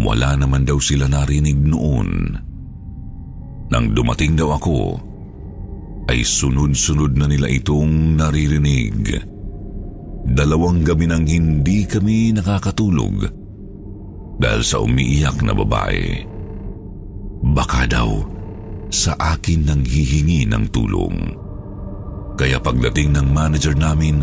wala 0.00 0.36
naman 0.36 0.64
daw 0.64 0.80
sila 0.80 1.08
narinig 1.08 1.56
noon. 1.56 2.36
Nang 3.68 3.92
dumating 3.92 4.36
daw 4.36 4.56
ako, 4.56 4.96
ay 6.08 6.24
sunod-sunod 6.24 7.20
na 7.20 7.28
nila 7.28 7.52
itong 7.52 8.16
naririnig. 8.16 9.12
Dalawang 10.28 10.84
gabi 10.84 11.04
nang 11.04 11.28
hindi 11.28 11.84
kami 11.84 12.32
nakakatulog 12.32 13.28
dahil 14.40 14.62
sa 14.64 14.80
umiiyak 14.80 15.40
na 15.44 15.52
babae. 15.52 16.24
Baka 17.52 17.84
daw 17.84 18.37
sa 18.88 19.16
akin 19.16 19.68
nang 19.68 19.82
hihingi 19.84 20.48
ng 20.48 20.64
tulong. 20.72 21.16
Kaya 22.38 22.62
pagdating 22.62 23.12
ng 23.18 23.28
manager 23.34 23.74
namin, 23.74 24.22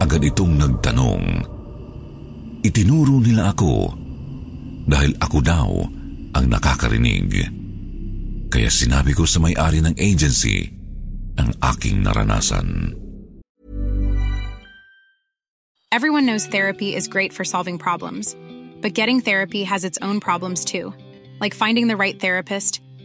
agad 0.00 0.22
itong 0.24 0.60
nagtanong. 0.60 1.24
Itinuro 2.60 3.18
nila 3.24 3.56
ako 3.56 3.96
dahil 4.84 5.16
ako 5.16 5.38
daw 5.40 5.70
ang 6.36 6.44
nakakarinig. 6.46 7.48
Kaya 8.50 8.68
sinabi 8.68 9.14
ko 9.14 9.24
sa 9.24 9.40
may-ari 9.40 9.80
ng 9.80 9.96
agency 9.96 10.68
ang 11.38 11.54
aking 11.62 12.04
naranasan. 12.04 12.98
Everyone 15.90 16.26
knows 16.26 16.46
therapy 16.46 16.94
is 16.94 17.10
great 17.10 17.32
for 17.32 17.42
solving 17.42 17.74
problems, 17.74 18.36
but 18.78 18.94
getting 18.94 19.18
therapy 19.18 19.66
has 19.66 19.82
its 19.82 19.98
own 20.02 20.20
problems 20.22 20.62
too, 20.62 20.94
like 21.40 21.54
finding 21.54 21.88
the 21.88 21.98
right 21.98 22.14
therapist, 22.14 22.78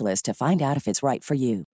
to 0.00 0.32
find 0.36 0.60
out 0.60 0.76
if 0.76 0.88
it's 0.88 1.02
right 1.02 1.24
for 1.24 1.34
you. 1.34 1.64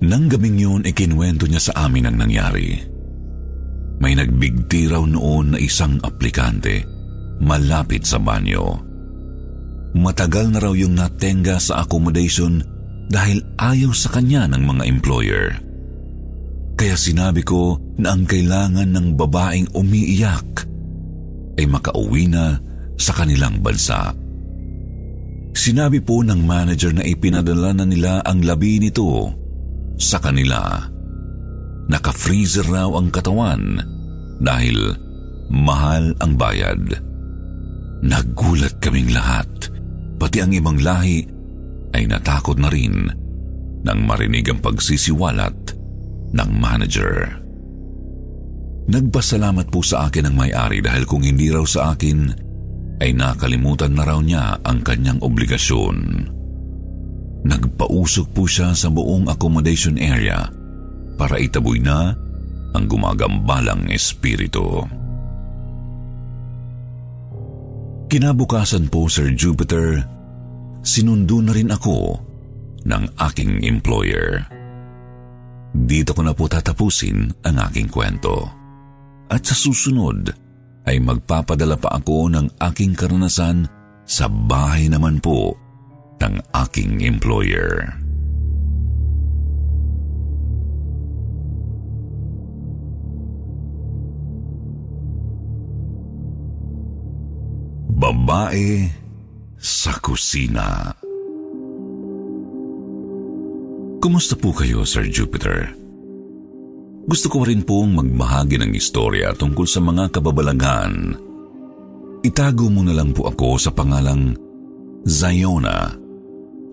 Nang 0.00 0.32
gabing 0.32 0.56
yun, 0.56 0.82
ikinwento 0.88 1.44
niya 1.44 1.60
sa 1.60 1.84
amin 1.84 2.08
ang 2.08 2.16
nangyari. 2.16 2.80
May 4.00 4.16
nagbigti 4.16 4.88
raw 4.88 5.04
noon 5.04 5.52
na 5.52 5.58
isang 5.60 6.00
aplikante 6.00 6.88
malapit 7.44 8.08
sa 8.08 8.16
banyo. 8.16 8.80
Matagal 9.92 10.56
na 10.56 10.58
raw 10.64 10.72
yung 10.72 10.96
natenga 10.96 11.60
sa 11.60 11.84
accommodation 11.84 12.64
dahil 13.12 13.42
ayaw 13.60 13.92
sa 13.92 14.08
kanya 14.08 14.48
ng 14.48 14.62
mga 14.64 14.84
employer. 14.88 15.46
Kaya 16.80 16.96
sinabi 16.96 17.44
ko 17.44 17.76
na 18.00 18.16
ang 18.16 18.24
kailangan 18.24 18.88
ng 18.88 19.20
babaeng 19.20 19.68
umiiyak 19.76 20.64
ay 21.60 21.68
makauwi 21.68 22.24
na 22.30 22.56
sa 22.96 23.12
kanilang 23.12 23.60
bansa. 23.60 24.16
Sinabi 25.50 25.98
po 26.00 26.22
ng 26.22 26.46
manager 26.46 26.94
na 26.94 27.02
ipinadala 27.02 27.74
na 27.74 27.84
nila 27.84 28.22
ang 28.22 28.40
labi 28.46 28.78
nito 28.78 29.34
sa 29.98 30.22
kanila. 30.22 30.86
Naka-freezer 31.90 32.70
raw 32.70 32.88
ang 32.94 33.10
katawan 33.10 33.82
dahil 34.38 34.94
mahal 35.50 36.14
ang 36.22 36.38
bayad. 36.38 36.80
Nagulat 38.00 38.78
kaming 38.80 39.12
lahat, 39.12 39.50
pati 40.16 40.40
ang 40.40 40.54
ibang 40.54 40.78
lahi 40.80 41.26
ay 41.92 42.06
natakot 42.06 42.56
na 42.56 42.70
rin 42.70 43.10
nang 43.82 44.00
marinig 44.06 44.46
ang 44.48 44.62
pagsisiwalat 44.62 45.74
ng 46.30 46.50
manager. 46.56 47.42
Nagpasalamat 48.90 49.66
po 49.68 49.82
sa 49.84 50.08
akin 50.08 50.30
ang 50.30 50.36
may-ari 50.38 50.82
dahil 50.82 51.04
kung 51.06 51.22
hindi 51.22 51.50
raw 51.52 51.62
sa 51.66 51.94
akin, 51.94 52.49
ay 53.00 53.16
nakalimutan 53.16 53.96
na 53.96 54.04
raw 54.04 54.20
niya 54.20 54.60
ang 54.60 54.84
kanyang 54.84 55.18
obligasyon. 55.24 56.28
Nagpausok 57.40 58.36
po 58.36 58.44
siya 58.44 58.76
sa 58.76 58.92
buong 58.92 59.32
accommodation 59.32 59.96
area 59.96 60.44
para 61.16 61.40
itaboy 61.40 61.80
na 61.80 62.12
ang 62.76 62.84
gumagambalang 62.84 63.88
espiritu. 63.88 64.84
Kinabukasan 68.10 68.90
po, 68.92 69.06
Sir 69.08 69.32
Jupiter, 69.32 70.02
sinundo 70.84 71.40
na 71.40 71.54
rin 71.54 71.70
ako 71.70 72.18
ng 72.84 73.04
aking 73.16 73.64
employer. 73.64 74.44
Dito 75.70 76.10
ko 76.12 76.26
na 76.26 76.34
po 76.34 76.50
tatapusin 76.50 77.30
ang 77.46 77.56
aking 77.70 77.86
kwento. 77.86 78.50
At 79.30 79.46
sa 79.46 79.54
susunod, 79.54 80.49
ay 80.88 80.96
magpapadala 81.02 81.76
pa 81.76 82.00
ako 82.00 82.32
ng 82.32 82.46
aking 82.70 82.96
karanasan 82.96 83.68
sa 84.08 84.26
bahay 84.26 84.88
naman 84.88 85.20
po 85.20 85.54
ng 86.20 86.36
aking 86.66 87.00
employer. 87.04 87.96
Babae 98.00 98.88
sa 99.60 99.92
kusina. 100.00 100.96
Kumusta 104.00 104.32
po 104.32 104.56
kayo, 104.56 104.88
Sir 104.88 105.04
Jupiter? 105.04 105.79
Gusto 107.08 107.26
ko 107.32 107.46
rin 107.48 107.64
pong 107.64 107.96
magbahagi 107.96 108.60
ng 108.60 108.72
istorya 108.76 109.32
tungkol 109.32 109.64
sa 109.64 109.80
mga 109.80 110.12
kababalaghan. 110.12 111.16
Itago 112.20 112.68
mo 112.68 112.84
na 112.84 112.92
lang 112.92 113.16
po 113.16 113.32
ako 113.32 113.56
sa 113.56 113.72
pangalang 113.72 114.36
Zayona, 115.08 115.96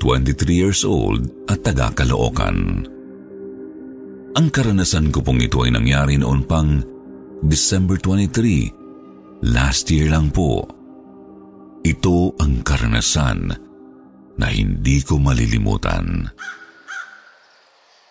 23 0.03 0.51
years 0.51 0.83
old 0.83 1.23
at 1.47 1.63
taga 1.63 1.95
Caloocan. 1.95 2.83
Ang 4.35 4.47
karanasan 4.51 5.09
ko 5.09 5.23
pong 5.23 5.41
ito 5.41 5.63
ay 5.63 5.71
nangyari 5.71 6.19
noon 6.19 6.43
pang 6.43 6.83
December 7.41 7.95
23, 7.95 9.47
last 9.47 9.87
year 9.87 10.11
lang 10.11 10.29
po. 10.29 10.67
Ito 11.87 12.35
ang 12.37 12.61
karanasan 12.61 13.39
na 14.37 14.47
hindi 14.51 15.01
ko 15.01 15.17
malilimutan. 15.17 16.29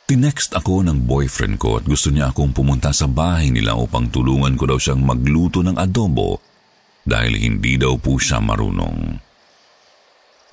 Tinext 0.07 0.55
ako 0.55 0.87
ng 0.87 1.03
boyfriend 1.03 1.59
ko 1.59 1.83
at 1.83 1.85
gusto 1.91 2.15
niya 2.15 2.31
akong 2.31 2.55
pumunta 2.55 2.95
sa 2.95 3.11
bahay 3.11 3.51
nila 3.51 3.75
upang 3.75 4.07
tulungan 4.07 4.55
ko 4.55 4.71
daw 4.71 4.79
siyang 4.79 5.03
magluto 5.03 5.67
ng 5.67 5.75
adobo 5.75 6.39
dahil 7.03 7.35
hindi 7.35 7.75
daw 7.75 7.99
po 7.99 8.15
siya 8.15 8.39
marunong. 8.39 9.19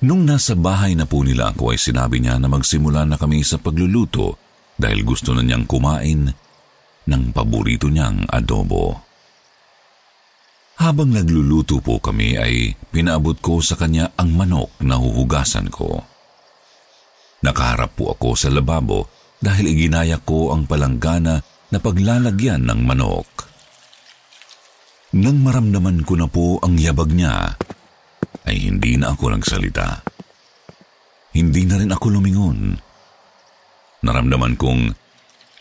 Nung 0.02 0.26
nasa 0.26 0.58
bahay 0.58 0.98
na 0.98 1.06
po 1.06 1.22
nila 1.22 1.54
ako 1.54 1.70
ay 1.70 1.78
sinabi 1.78 2.18
niya 2.18 2.42
na 2.42 2.50
magsimula 2.50 3.06
na 3.06 3.14
kami 3.14 3.46
sa 3.46 3.62
pagluluto 3.62 4.42
dahil 4.74 5.06
gusto 5.06 5.30
na 5.30 5.46
niyang 5.46 5.70
kumain 5.70 6.34
ng 7.06 7.22
paborito 7.30 7.86
niyang 7.86 8.26
adobo. 8.26 9.06
Habang 10.82 11.14
nagluluto 11.14 11.78
po 11.78 12.02
kami 12.02 12.34
ay 12.34 12.74
pinaabot 12.90 13.38
ko 13.38 13.62
sa 13.62 13.78
kanya 13.78 14.10
ang 14.18 14.34
manok 14.34 14.74
na 14.82 14.98
huhugasan 14.98 15.70
ko. 15.70 16.02
Nakaharap 17.46 17.94
po 17.94 18.10
ako 18.10 18.34
sa 18.34 18.50
lababo 18.50 19.13
dahil 19.40 19.74
iginaya 19.74 20.20
ko 20.22 20.54
ang 20.54 20.68
palanggana 20.68 21.42
na 21.70 21.78
paglalagyan 21.82 22.68
ng 22.70 22.80
manok. 22.86 23.26
Nang 25.14 25.38
maramdaman 25.46 26.02
ko 26.02 26.18
na 26.18 26.26
po 26.26 26.58
ang 26.62 26.74
yabag 26.74 27.14
niya, 27.14 27.54
ay 28.44 28.56
hindi 28.66 28.98
na 28.98 29.14
ako 29.14 29.34
nagsalita. 29.34 30.02
Hindi 31.34 31.66
na 31.66 31.78
rin 31.78 31.94
ako 31.94 32.06
lumingon. 32.18 32.74
Naramdaman 34.04 34.54
kong 34.58 34.90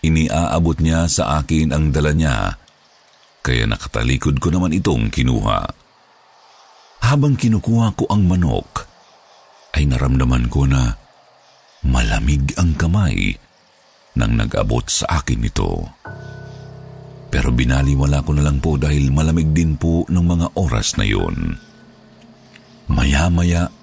iniaabot 0.04 0.78
niya 0.82 1.06
sa 1.06 1.40
akin 1.42 1.70
ang 1.70 1.94
dala 1.94 2.12
niya, 2.12 2.58
kaya 3.46 3.70
nakatalikod 3.70 4.42
ko 4.42 4.50
naman 4.50 4.74
itong 4.74 5.14
kinuha. 5.14 5.62
Habang 7.04 7.38
kinukuha 7.38 7.94
ko 7.94 8.10
ang 8.10 8.26
manok, 8.26 8.90
ay 9.74 9.86
naramdaman 9.86 10.50
ko 10.50 10.66
na 10.66 10.98
malamig 11.84 12.54
ang 12.58 12.74
kamay 12.78 13.36
nang 14.18 14.38
nag-abot 14.38 14.86
sa 14.86 15.22
akin 15.22 15.42
ito. 15.46 15.90
Pero 17.34 17.50
binaliwala 17.50 18.22
ko 18.22 18.38
na 18.38 18.46
lang 18.46 18.62
po 18.62 18.78
dahil 18.78 19.10
malamig 19.10 19.50
din 19.58 19.74
po 19.74 20.06
ng 20.06 20.22
mga 20.22 20.48
oras 20.54 20.94
na 21.02 21.06
yun. 21.06 21.58
Maya-maya 22.94 23.74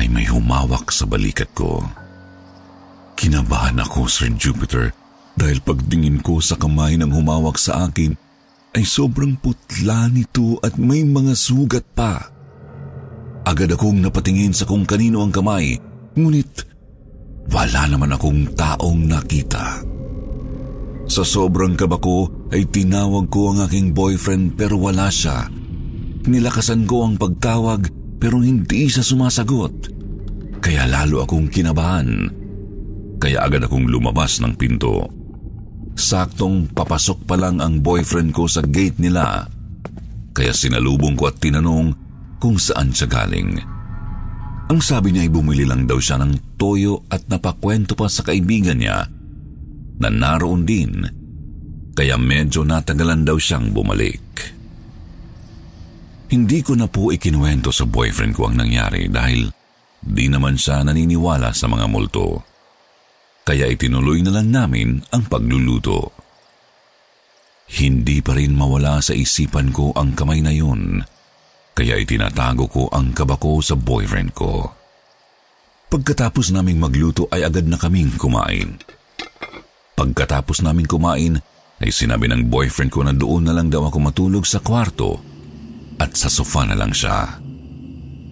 ay 0.00 0.08
may 0.08 0.24
humawak 0.24 0.88
sa 0.88 1.04
balikat 1.04 1.52
ko. 1.52 1.84
Kinabahan 3.16 3.80
ako, 3.80 4.08
Sir 4.08 4.32
Jupiter, 4.32 4.92
dahil 5.36 5.60
pagtingin 5.60 6.24
ko 6.24 6.40
sa 6.40 6.56
kamay 6.56 6.96
ng 6.96 7.12
humawak 7.12 7.60
sa 7.60 7.88
akin 7.88 8.16
ay 8.76 8.84
sobrang 8.84 9.36
putla 9.40 10.08
nito 10.08 10.60
at 10.60 10.76
may 10.76 11.04
mga 11.04 11.32
sugat 11.32 11.84
pa. 11.96 12.28
Agad 13.44 13.72
akong 13.72 14.00
napatingin 14.00 14.52
sa 14.52 14.68
kung 14.68 14.84
kanino 14.84 15.24
ang 15.24 15.32
kamay, 15.32 15.80
ngunit 16.16 16.75
wala 17.50 17.82
naman 17.86 18.14
akong 18.14 18.52
taong 18.54 19.06
nakita. 19.06 19.82
Sa 21.06 21.22
sobrang 21.22 21.78
kaba 21.78 22.02
ko 22.02 22.26
ay 22.50 22.66
tinawag 22.66 23.30
ko 23.30 23.54
ang 23.54 23.62
aking 23.66 23.94
boyfriend 23.94 24.58
pero 24.58 24.74
wala 24.76 25.06
siya. 25.06 25.46
Nilakasan 26.26 26.82
ko 26.84 27.06
ang 27.06 27.14
pagtawag 27.14 27.86
pero 28.18 28.42
hindi 28.42 28.90
siya 28.90 29.06
sumasagot. 29.06 29.94
Kaya 30.58 30.90
lalo 30.90 31.22
akong 31.22 31.46
kinabahan. 31.46 32.26
Kaya 33.22 33.46
agad 33.46 33.70
akong 33.70 33.86
lumabas 33.86 34.42
ng 34.42 34.58
pinto. 34.58 35.06
Saktong 35.96 36.74
papasok 36.74 37.24
pa 37.24 37.38
lang 37.38 37.62
ang 37.62 37.80
boyfriend 37.80 38.34
ko 38.34 38.50
sa 38.50 38.60
gate 38.66 38.98
nila. 38.98 39.46
Kaya 40.34 40.52
sinalubong 40.52 41.16
ko 41.16 41.30
at 41.30 41.38
tinanong 41.38 41.94
kung 42.42 42.60
saan 42.60 42.92
siya 42.92 43.08
galing. 43.08 43.75
Ang 44.66 44.82
sabi 44.82 45.14
niya 45.14 45.22
ay 45.26 45.30
bumili 45.30 45.62
lang 45.62 45.86
daw 45.86 46.02
siya 46.02 46.18
ng 46.18 46.58
toyo 46.58 47.06
at 47.06 47.30
napakwento 47.30 47.94
pa 47.94 48.10
sa 48.10 48.26
kaibigan 48.26 48.82
niya 48.82 49.06
na 50.02 50.08
naroon 50.10 50.66
din 50.66 51.06
kaya 51.94 52.18
medyo 52.18 52.66
natagalan 52.66 53.22
daw 53.22 53.38
siyang 53.38 53.70
bumalik. 53.70 54.20
Hindi 56.26 56.58
ko 56.66 56.74
na 56.74 56.90
po 56.90 57.14
ikinuwento 57.14 57.70
sa 57.70 57.86
boyfriend 57.86 58.34
ko 58.34 58.50
ang 58.50 58.58
nangyari 58.58 59.06
dahil 59.06 59.54
di 60.02 60.26
naman 60.26 60.58
siya 60.58 60.82
naniniwala 60.82 61.54
sa 61.54 61.70
mga 61.70 61.86
multo. 61.86 62.42
Kaya 63.46 63.70
itinuloy 63.70 64.26
na 64.26 64.34
lang 64.34 64.50
namin 64.50 64.98
ang 65.14 65.30
pagluluto. 65.30 66.10
Hindi 67.70 68.18
pa 68.18 68.34
rin 68.34 68.58
mawala 68.58 68.98
sa 68.98 69.14
isipan 69.14 69.70
ko 69.70 69.94
ang 69.94 70.18
kamay 70.18 70.42
na 70.42 70.50
yun 70.50 71.06
kaya 71.76 72.00
itinatago 72.00 72.64
ko 72.72 72.82
ang 72.88 73.12
kabako 73.12 73.60
sa 73.60 73.76
boyfriend 73.76 74.32
ko. 74.32 74.72
Pagkatapos 75.92 76.48
naming 76.56 76.80
magluto 76.80 77.28
ay 77.28 77.44
agad 77.44 77.68
na 77.68 77.76
kaming 77.76 78.16
kumain. 78.16 78.80
Pagkatapos 79.92 80.64
naming 80.64 80.88
kumain 80.88 81.36
ay 81.76 81.92
sinabi 81.92 82.32
ng 82.32 82.48
boyfriend 82.48 82.88
ko 82.88 83.04
na 83.04 83.12
doon 83.12 83.44
na 83.44 83.52
lang 83.52 83.68
daw 83.68 83.84
ako 83.92 84.00
matulog 84.00 84.48
sa 84.48 84.64
kwarto 84.64 85.20
at 86.00 86.16
sa 86.16 86.32
sofa 86.32 86.64
na 86.64 86.72
lang 86.72 86.96
siya. 86.96 87.44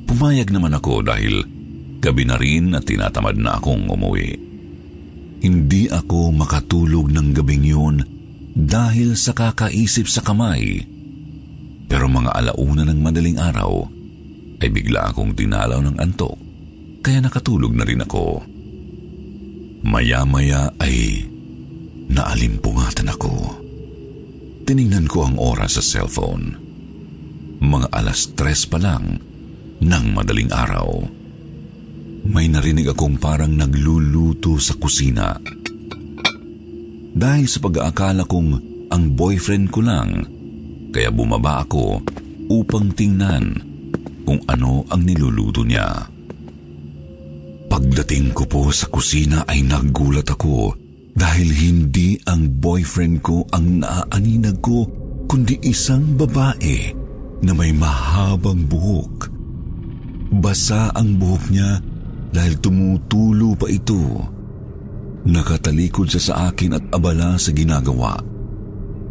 Pumayag 0.09 0.49
naman 0.49 0.73
ako 0.73 1.05
dahil 1.05 1.45
gabi 2.01 2.25
na 2.25 2.41
rin 2.41 2.73
at 2.73 2.89
tinatamad 2.89 3.37
na 3.37 3.61
akong 3.61 3.93
umuwi. 3.93 4.41
Hindi 5.45 5.93
ako 5.93 6.33
makatulog 6.33 7.13
ng 7.13 7.37
gabing 7.37 7.65
yun 7.69 7.97
dahil 8.57 9.21
sa 9.21 9.37
kakaisip 9.37 10.09
sa 10.09 10.25
kamay 10.25 10.94
pero 11.87 12.09
mga 12.09 12.33
alauna 12.33 12.83
ng 12.89 13.01
madaling 13.01 13.39
araw 13.39 13.85
ay 14.65 14.69
bigla 14.73 15.13
akong 15.13 15.37
dinalaw 15.37 15.81
ng 15.85 15.97
antok 16.01 16.45
kaya 17.05 17.21
nakatulog 17.21 17.77
na 17.77 17.85
rin 17.85 18.01
ako. 18.01 18.41
Maya-maya 19.85 20.73
ay 20.81 21.29
naalimpungatan 22.09 23.13
ako. 23.13 23.61
Tiningnan 24.65 25.05
ko 25.05 25.29
ang 25.29 25.37
oras 25.37 25.77
sa 25.77 25.85
cellphone. 25.85 26.57
Mga 27.61 27.93
alas 27.93 28.33
tres 28.33 28.65
pa 28.65 28.81
lang 28.81 29.21
ng 29.85 30.05
madaling 30.17 30.49
araw. 30.49 30.89
May 32.25 32.49
narinig 32.49 32.89
akong 32.89 33.21
parang 33.21 33.53
nagluluto 33.53 34.57
sa 34.57 34.73
kusina. 34.81 35.37
Dahil 37.15 37.45
sa 37.45 37.61
pag-aakala 37.61 38.25
kong 38.25 38.51
ang 38.89 39.05
boyfriend 39.13 39.69
ko 39.69 39.85
lang 39.85 40.25
kaya 40.95 41.11
bumaba 41.11 41.67
ako 41.67 41.99
upang 42.55 42.95
tingnan 42.95 43.59
kung 44.23 44.39
ano 44.47 44.87
ang 44.95 45.03
niluluto 45.03 45.67
niya. 45.67 46.07
Pagdating 47.67 48.31
ko 48.31 48.47
po 48.47 48.63
sa 48.71 48.87
kusina 48.87 49.43
ay 49.51 49.67
naggulat 49.67 50.31
ako 50.31 50.79
dahil 51.19 51.51
hindi 51.51 52.15
ang 52.31 52.47
boyfriend 52.63 53.19
ko 53.27 53.43
ang 53.51 53.83
naaaninag 53.83 54.63
ko 54.63 54.87
kundi 55.27 55.59
isang 55.67 56.15
babae 56.15 56.95
na 57.43 57.51
may 57.51 57.75
mahabang 57.75 58.63
buhok. 58.71 59.27
Basa 60.39 60.95
ang 60.95 61.19
buhok 61.19 61.45
niya 61.51 61.83
dahil 62.31 62.55
tumutulo 62.63 63.59
pa 63.59 63.67
ito. 63.67 64.23
Nakatalikod 65.27 66.07
siya 66.07 66.23
sa 66.23 66.35
akin 66.55 66.79
at 66.79 66.85
abala 66.95 67.35
sa 67.39 67.51
ginagawa. 67.51 68.34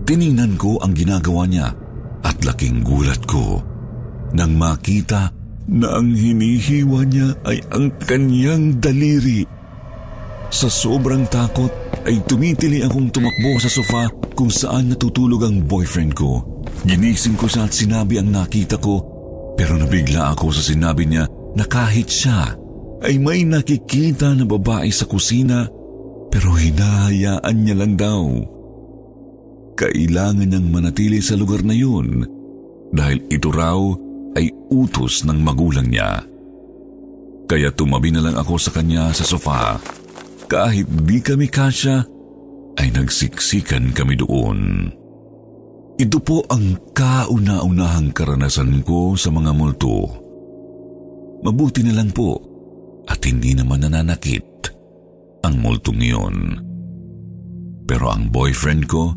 Tiningnan 0.04 0.60
ko 0.60 0.84
ang 0.84 0.92
ginagawa 0.92 1.48
niya 1.48 1.72
at 2.24 2.38
laking 2.44 2.84
gulat 2.84 3.24
ko 3.24 3.64
nang 4.36 4.60
makita 4.60 5.32
na 5.72 5.96
ang 5.96 6.12
hinihiwa 6.12 7.08
niya 7.08 7.30
ay 7.48 7.64
ang 7.72 7.88
kanyang 8.04 8.84
daliri. 8.84 9.48
Sa 10.52 10.68
sobrang 10.68 11.24
takot 11.32 11.72
ay 12.04 12.20
tumitili 12.28 12.84
akong 12.84 13.16
tumakbo 13.16 13.56
sa 13.64 13.72
sofa 13.72 14.12
kung 14.36 14.52
saan 14.52 14.92
natutulog 14.92 15.48
ang 15.48 15.64
boyfriend 15.64 16.12
ko. 16.12 16.44
Ginising 16.84 17.40
ko 17.40 17.48
siya 17.48 17.64
at 17.64 17.72
sinabi 17.72 18.20
ang 18.20 18.28
nakita 18.28 18.76
ko 18.76 19.00
pero 19.56 19.80
nabigla 19.80 20.36
ako 20.36 20.52
sa 20.52 20.64
sinabi 20.68 21.08
niya 21.08 21.30
na 21.56 21.64
kahit 21.64 22.12
siya 22.12 22.60
ay 23.00 23.16
may 23.24 23.48
nakikita 23.48 24.36
na 24.36 24.44
babae 24.44 24.92
sa 24.92 25.08
kusina 25.08 25.64
pero 26.28 26.58
hinahayaan 26.60 27.56
niya 27.56 27.76
lang 27.78 27.94
daw 27.96 28.53
kailangan 29.74 30.50
niyang 30.50 30.70
manatili 30.70 31.20
sa 31.20 31.38
lugar 31.38 31.66
na 31.66 31.74
yun 31.74 32.26
dahil 32.94 33.20
ito 33.30 33.50
raw 33.50 33.80
ay 34.38 34.50
utos 34.70 35.26
ng 35.26 35.40
magulang 35.42 35.90
niya. 35.90 36.22
Kaya 37.50 37.70
tumabi 37.74 38.10
na 38.10 38.24
lang 38.24 38.38
ako 38.38 38.56
sa 38.58 38.72
kanya 38.74 39.14
sa 39.14 39.26
sofa. 39.26 39.78
Kahit 40.50 40.86
di 41.06 41.20
kami 41.20 41.50
kasya, 41.50 42.06
ay 42.78 42.90
nagsiksikan 42.90 43.94
kami 43.94 44.18
doon. 44.18 44.90
Ito 45.94 46.18
po 46.26 46.42
ang 46.50 46.94
kauna-unahang 46.98 48.10
karanasan 48.18 48.82
ko 48.82 49.14
sa 49.14 49.30
mga 49.30 49.54
multo. 49.54 50.10
Mabuti 51.46 51.86
na 51.86 51.94
lang 51.94 52.10
po 52.10 52.42
at 53.06 53.22
hindi 53.22 53.54
naman 53.54 53.86
nananakit 53.86 54.74
ang 55.46 55.60
multong 55.62 56.00
iyon. 56.02 56.38
Pero 57.86 58.10
ang 58.10 58.32
boyfriend 58.32 58.90
ko, 58.90 59.14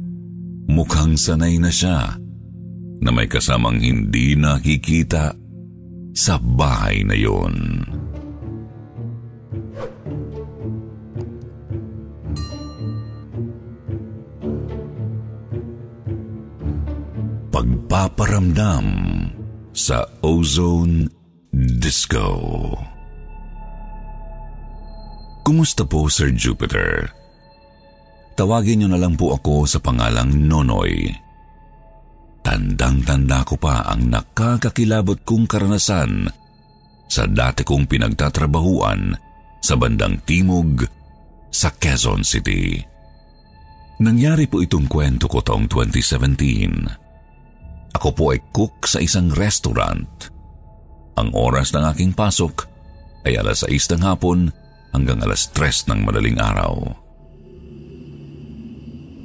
Mukhang 0.67 1.15
sanay 1.15 1.63
na 1.63 1.71
siya 1.71 2.19
na 3.01 3.11
may 3.15 3.31
kasamang 3.31 3.79
hindi 3.79 4.35
nakikita 4.35 5.31
sa 6.17 6.41
bahay 6.41 7.05
na 7.07 7.15
yon. 7.15 7.85
Pagpaparamdam 17.53 18.87
sa 19.77 20.05
Ozone 20.25 21.09
Disco. 21.53 22.33
Kumusta 25.47 25.87
po, 25.87 26.11
Sir 26.11 26.35
Jupiter? 26.35 27.13
Tawagin 28.37 28.85
niyo 28.85 28.89
na 28.93 29.01
lang 29.01 29.17
po 29.17 29.33
ako 29.33 29.65
sa 29.65 29.81
pangalang 29.81 30.29
Nonoy. 30.45 31.09
Tandang-tanda 32.45 33.43
ko 33.49 33.57
pa 33.57 33.89
ang 33.89 34.13
nakakakilabot 34.13 35.25
kong 35.25 35.49
karanasan 35.49 36.29
sa 37.09 37.25
dati 37.25 37.65
kong 37.65 37.89
pinagtatrabahuan 37.89 39.17
sa 39.65 39.75
bandang 39.75 40.21
Timog 40.29 40.85
sa 41.49 41.73
Quezon 41.73 42.23
City. 42.23 42.77
Nangyari 44.05 44.45
po 44.45 44.61
itong 44.61 44.85
kwento 44.85 45.33
ko 45.33 45.41
taong 45.41 45.65
2017. 45.73 47.97
Ako 47.97 48.13
po 48.13 48.37
ay 48.37 48.45
cook 48.53 48.85
sa 48.85 49.01
isang 49.01 49.33
restaurant. 49.33 50.29
Ang 51.17 51.33
oras 51.33 51.73
ng 51.73 51.89
aking 51.89 52.13
pasok 52.13 52.69
ay 53.25 53.41
alas 53.41 53.65
6 53.65 53.97
ng 53.97 54.05
hapon 54.05 54.53
hanggang 54.93 55.25
alas 55.25 55.49
3 55.57 55.89
ng 55.89 56.05
madaling 56.05 56.37
araw. 56.37 57.06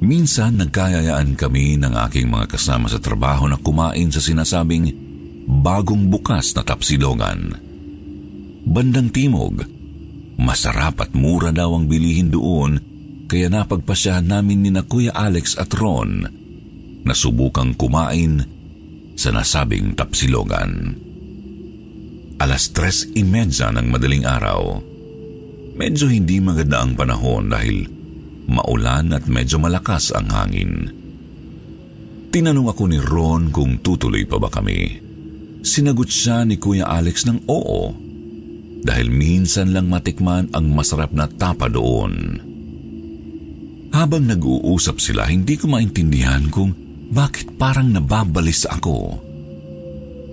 Minsan 0.02 0.58
nagkayayaan 0.58 1.38
kami 1.38 1.78
ng 1.78 1.94
aking 2.10 2.26
mga 2.26 2.58
kasama 2.58 2.90
sa 2.90 2.98
trabaho 2.98 3.46
na 3.46 3.54
kumain 3.54 4.10
sa 4.10 4.18
sinasabing 4.18 4.90
bagong 5.46 6.10
bukas 6.10 6.58
na 6.58 6.66
tapsilogan. 6.66 7.54
Bandang 8.66 9.14
timog, 9.14 9.62
masarap 10.42 11.06
at 11.06 11.14
mura 11.14 11.54
daw 11.54 11.78
ang 11.78 11.86
bilihin 11.86 12.34
doon 12.34 12.82
kaya 13.30 13.46
napagpasyahan 13.46 14.26
namin 14.26 14.66
ni 14.66 14.70
na 14.74 14.82
Kuya 14.82 15.14
Alex 15.14 15.54
at 15.54 15.70
Ron 15.70 16.26
na 17.06 17.14
subukang 17.14 17.78
kumain 17.78 18.42
sa 19.14 19.30
nasabing 19.30 19.94
tapsilogan. 19.94 20.98
Alas 22.42 22.74
tres 22.74 23.06
imedsa 23.14 23.70
ng 23.70 23.86
madaling 23.86 24.26
araw. 24.26 24.82
Medyo 25.78 26.10
hindi 26.10 26.42
maganda 26.42 26.82
ang 26.82 26.98
panahon 26.98 27.46
dahil 27.46 28.01
maulan 28.46 29.14
at 29.14 29.26
medyo 29.30 29.58
malakas 29.58 30.10
ang 30.14 30.30
hangin. 30.30 30.90
Tinanong 32.32 32.72
ako 32.72 32.82
ni 32.88 32.96
Ron 32.96 33.52
kung 33.52 33.84
tutuloy 33.84 34.24
pa 34.24 34.40
ba 34.40 34.48
kami. 34.48 34.98
Sinagot 35.62 36.08
siya 36.08 36.48
ni 36.48 36.56
Kuya 36.56 36.88
Alex 36.88 37.28
ng 37.28 37.44
oo 37.46 37.92
dahil 38.82 39.12
minsan 39.12 39.70
lang 39.70 39.86
matikman 39.86 40.50
ang 40.50 40.72
masarap 40.72 41.14
na 41.14 41.30
tapa 41.30 41.70
doon. 41.70 42.40
Habang 43.92 44.24
nag-uusap 44.24 44.96
sila, 44.98 45.28
hindi 45.28 45.60
ko 45.60 45.68
maintindihan 45.68 46.48
kung 46.48 46.72
bakit 47.12 47.60
parang 47.60 47.92
nababalis 47.92 48.64
ako. 48.64 49.20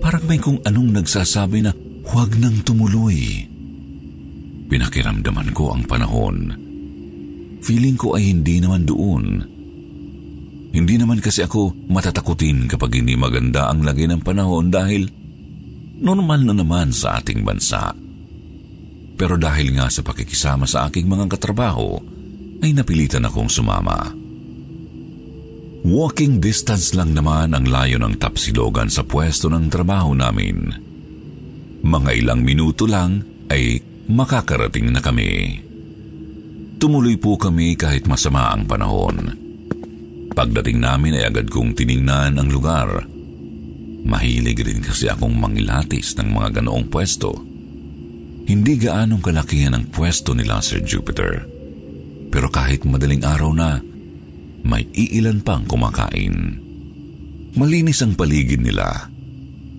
Parang 0.00 0.24
may 0.24 0.40
kung 0.40 0.64
anong 0.64 0.96
nagsasabi 0.96 1.60
na 1.60 1.76
huwag 2.08 2.32
nang 2.40 2.64
tumuloy. 2.64 3.44
Pinakiramdaman 4.72 5.52
ko 5.52 5.76
ang 5.76 5.84
panahon. 5.84 6.69
Feeling 7.60 7.96
ko 8.00 8.16
ay 8.16 8.32
hindi 8.32 8.58
naman 8.60 8.88
doon. 8.88 9.24
Hindi 10.70 10.94
naman 10.96 11.18
kasi 11.18 11.42
ako 11.44 11.90
matatakutin 11.90 12.70
kapag 12.70 13.02
hindi 13.02 13.18
maganda 13.18 13.68
ang 13.68 13.82
lagay 13.82 14.06
ng 14.06 14.22
panahon 14.22 14.70
dahil 14.70 15.10
normal 16.00 16.46
na 16.46 16.54
naman 16.54 16.94
sa 16.94 17.18
ating 17.18 17.42
bansa. 17.42 17.92
Pero 19.20 19.36
dahil 19.36 19.76
nga 19.76 19.92
sa 19.92 20.00
pakikisama 20.00 20.64
sa 20.64 20.88
aking 20.88 21.04
mga 21.04 21.36
katrabaho, 21.36 22.00
ay 22.64 22.72
napilitan 22.72 23.26
akong 23.28 23.52
sumama. 23.52 24.08
Walking 25.80 26.40
distance 26.40 26.92
lang 26.92 27.16
naman 27.16 27.56
ang 27.56 27.64
layo 27.64 27.96
ng 28.00 28.20
Tapsilogan 28.20 28.92
sa 28.92 29.04
pwesto 29.04 29.48
ng 29.48 29.68
trabaho 29.72 30.12
namin. 30.12 30.68
Mga 31.80 32.10
ilang 32.20 32.40
minuto 32.44 32.84
lang 32.84 33.24
ay 33.48 33.80
makakarating 34.08 34.92
na 34.92 35.00
kami. 35.00 35.60
Tumuloy 36.80 37.20
po 37.20 37.36
kami 37.36 37.76
kahit 37.76 38.08
masama 38.08 38.56
ang 38.56 38.64
panahon. 38.64 39.36
Pagdating 40.32 40.80
namin 40.80 41.20
ay 41.20 41.28
agad 41.28 41.52
kong 41.52 41.76
tiningnan 41.76 42.40
ang 42.40 42.48
lugar. 42.48 43.04
Mahilig 44.00 44.64
rin 44.64 44.80
kasi 44.80 45.12
akong 45.12 45.36
mangilatis 45.36 46.16
ng 46.16 46.32
mga 46.32 46.64
ganoong 46.64 46.88
pwesto. 46.88 47.36
Hindi 48.48 48.80
gaanong 48.80 49.20
kalakihan 49.20 49.76
ang 49.76 49.92
pwesto 49.92 50.32
nila 50.32 50.64
Sir 50.64 50.80
Jupiter. 50.80 51.44
Pero 52.32 52.48
kahit 52.48 52.88
madaling 52.88 53.28
araw 53.28 53.52
na, 53.52 53.76
may 54.64 54.88
iilan 54.96 55.44
pang 55.44 55.68
kumakain. 55.68 56.56
Malinis 57.60 58.00
ang 58.00 58.16
paligid 58.16 58.64
nila. 58.64 59.04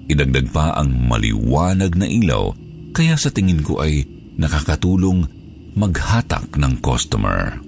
Idagdag 0.05 0.53
pa 0.53 0.77
ang 0.77 0.93
maliwanag 1.09 1.97
na 1.97 2.05
ilaw 2.05 2.53
kaya 2.93 3.17
sa 3.17 3.33
tingin 3.33 3.65
ko 3.65 3.81
ay 3.81 4.05
nakakatulong 4.37 5.40
maghatak 5.75 6.55
ng 6.60 6.73
customer. 6.84 7.60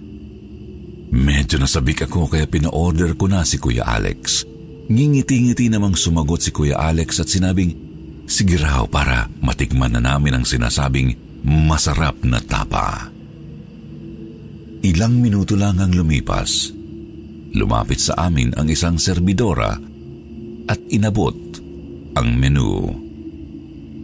Medyo 1.14 1.62
nasabik 1.62 2.10
ako 2.10 2.26
kaya 2.26 2.50
pina-order 2.50 3.14
ko 3.14 3.30
na 3.30 3.46
si 3.46 3.62
Kuya 3.62 3.86
Alex. 3.86 4.44
Ngingiti-ngiti 4.90 5.70
namang 5.70 5.94
sumagot 5.94 6.42
si 6.42 6.50
Kuya 6.50 6.76
Alex 6.76 7.22
at 7.22 7.30
sinabing, 7.30 7.72
Sige 8.24 8.56
raw 8.56 8.88
para 8.88 9.28
matikman 9.44 9.94
na 9.94 10.02
namin 10.02 10.40
ang 10.42 10.46
sinasabing 10.48 11.14
masarap 11.44 12.18
na 12.24 12.40
tapa. 12.40 13.12
Ilang 14.84 15.20
minuto 15.20 15.60
lang 15.60 15.80
ang 15.80 15.92
lumipas. 15.92 16.72
Lumapit 17.54 18.00
sa 18.02 18.28
amin 18.28 18.56
ang 18.58 18.68
isang 18.72 18.98
serbidora 18.98 19.76
at 20.66 20.80
inabot 20.90 21.36
ang 22.16 22.28
menu. 22.36 22.90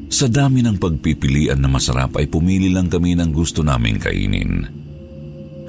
Sa 0.09 0.25
dami 0.25 0.65
ng 0.65 0.81
pagpipilian 0.81 1.61
na 1.61 1.69
masarap 1.69 2.17
ay 2.17 2.25
pumili 2.25 2.73
lang 2.73 2.89
kami 2.89 3.13
ng 3.13 3.29
gusto 3.29 3.61
naming 3.61 4.01
kainin. 4.01 4.65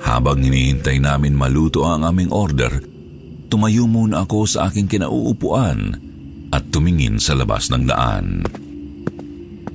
Habang 0.00 0.40
hinihintay 0.40 0.96
namin 0.96 1.36
maluto 1.36 1.84
ang 1.84 2.08
aming 2.08 2.32
order, 2.32 2.72
tumayo 3.52 3.84
muna 3.84 4.24
ako 4.24 4.48
sa 4.48 4.72
aking 4.72 4.88
kinauupuan 4.88 5.92
at 6.48 6.72
tumingin 6.72 7.20
sa 7.20 7.36
labas 7.36 7.68
ng 7.68 7.84
daan. 7.84 8.40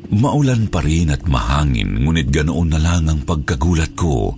Maulan 0.09 0.65
pa 0.73 0.81
rin 0.81 1.13
at 1.13 1.21
mahangin 1.29 2.01
ngunit 2.01 2.33
ganoon 2.33 2.73
na 2.73 2.81
lang 2.81 3.05
ang 3.05 3.21
pagkagulat 3.21 3.93
ko 3.93 4.33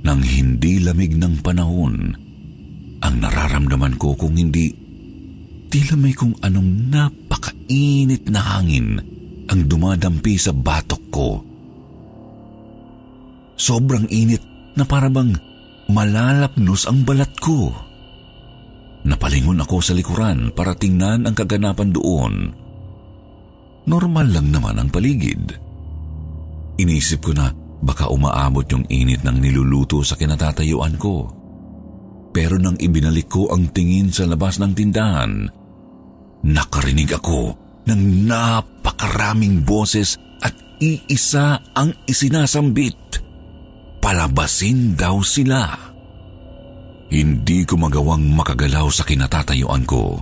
nang 0.00 0.24
hindi 0.24 0.80
lamig 0.80 1.20
ng 1.20 1.44
panahon. 1.44 2.16
Ang 3.04 3.14
nararamdaman 3.20 4.00
ko 4.00 4.16
kung 4.16 4.40
hindi 4.40 4.72
tila 5.68 6.00
may 6.00 6.16
kung 6.16 6.32
anong 6.40 6.88
napakainit 6.88 8.24
na 8.32 8.40
hangin 8.40 9.09
ang 9.50 9.66
dumadampi 9.66 10.38
sa 10.38 10.54
batok 10.54 11.02
ko. 11.10 11.30
Sobrang 13.58 14.06
init 14.08 14.40
na 14.78 14.86
parabang 14.86 15.34
malalapnos 15.90 16.86
ang 16.86 17.02
balat 17.02 17.34
ko. 17.42 17.74
Napalingon 19.04 19.60
ako 19.60 19.82
sa 19.82 19.92
likuran 19.92 20.54
para 20.54 20.78
tingnan 20.78 21.26
ang 21.26 21.34
kaganapan 21.34 21.90
doon. 21.90 22.34
Normal 23.90 24.26
lang 24.30 24.54
naman 24.54 24.78
ang 24.78 24.88
paligid. 24.88 25.56
Inisip 26.78 27.26
ko 27.26 27.32
na 27.34 27.50
baka 27.80 28.06
umaabot 28.08 28.64
yung 28.70 28.86
init 28.86 29.26
ng 29.26 29.36
niluluto 29.40 30.04
sa 30.06 30.14
kinatatayuan 30.14 30.94
ko. 31.00 31.26
Pero 32.30 32.60
nang 32.60 32.78
ibinalik 32.78 33.26
ko 33.26 33.50
ang 33.50 33.74
tingin 33.74 34.14
sa 34.14 34.28
labas 34.28 34.62
ng 34.62 34.72
tindahan, 34.76 35.50
nakarinig 36.46 37.10
ako 37.10 37.56
ng 37.90 38.00
napakaraming 39.00 39.64
boses 39.64 40.20
at 40.44 40.52
iisa 40.76 41.56
ang 41.72 41.96
isinasambit. 42.04 43.24
Palabasin 44.00 44.92
daw 44.92 45.24
sila. 45.24 45.72
Hindi 47.08 47.64
ko 47.64 47.80
magawang 47.80 48.28
makagalaw 48.36 48.92
sa 48.92 49.08
kinatatayuan 49.08 49.88
ko. 49.88 50.20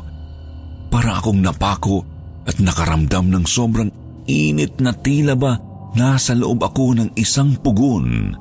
Para 0.88 1.18
akong 1.18 1.42
napako 1.42 2.06
at 2.46 2.62
nakaramdam 2.62 3.28
ng 3.28 3.44
sobrang 3.44 3.90
init 4.30 4.78
na 4.78 4.94
tila 4.94 5.34
ba 5.34 5.58
nasa 5.98 6.38
loob 6.38 6.62
ako 6.62 7.02
ng 7.02 7.10
isang 7.18 7.58
pugon. 7.58 8.32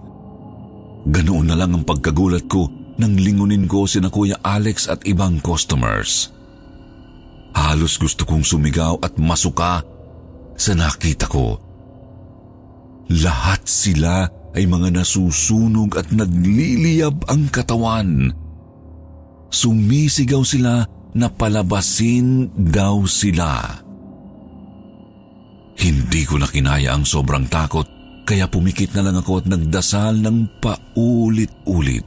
Ganoon 1.10 1.50
na 1.50 1.58
lang 1.58 1.74
ang 1.74 1.84
pagkagulat 1.84 2.46
ko 2.46 2.70
nang 3.02 3.18
lingunin 3.18 3.66
ko 3.66 3.90
si 3.90 3.98
na 3.98 4.14
Kuya 4.14 4.38
Alex 4.46 4.86
at 4.86 5.02
ibang 5.10 5.42
customers. 5.42 6.30
Halos 7.58 7.98
gusto 7.98 8.22
kong 8.22 8.46
sumigaw 8.46 9.02
at 9.02 9.18
masuka 9.18 9.97
sa 10.58 10.74
nakita 10.74 11.30
ko. 11.30 11.62
Lahat 13.14 13.64
sila 13.64 14.28
ay 14.58 14.66
mga 14.66 15.00
nasusunog 15.00 15.96
at 15.96 16.10
nagliliyab 16.12 17.30
ang 17.30 17.48
katawan. 17.48 18.34
Sumisigaw 19.48 20.44
sila 20.44 20.84
na 21.16 21.28
palabasin 21.32 22.52
daw 22.52 23.06
sila. 23.08 23.80
Hindi 25.78 26.22
ko 26.26 26.42
na 26.42 26.50
kinaya 26.50 26.98
ang 26.98 27.06
sobrang 27.06 27.46
takot 27.48 27.86
kaya 28.28 28.50
pumikit 28.50 28.92
na 28.98 29.08
lang 29.08 29.22
ako 29.22 29.40
at 29.40 29.46
nagdasal 29.48 30.20
ng 30.20 30.60
paulit-ulit. 30.60 32.04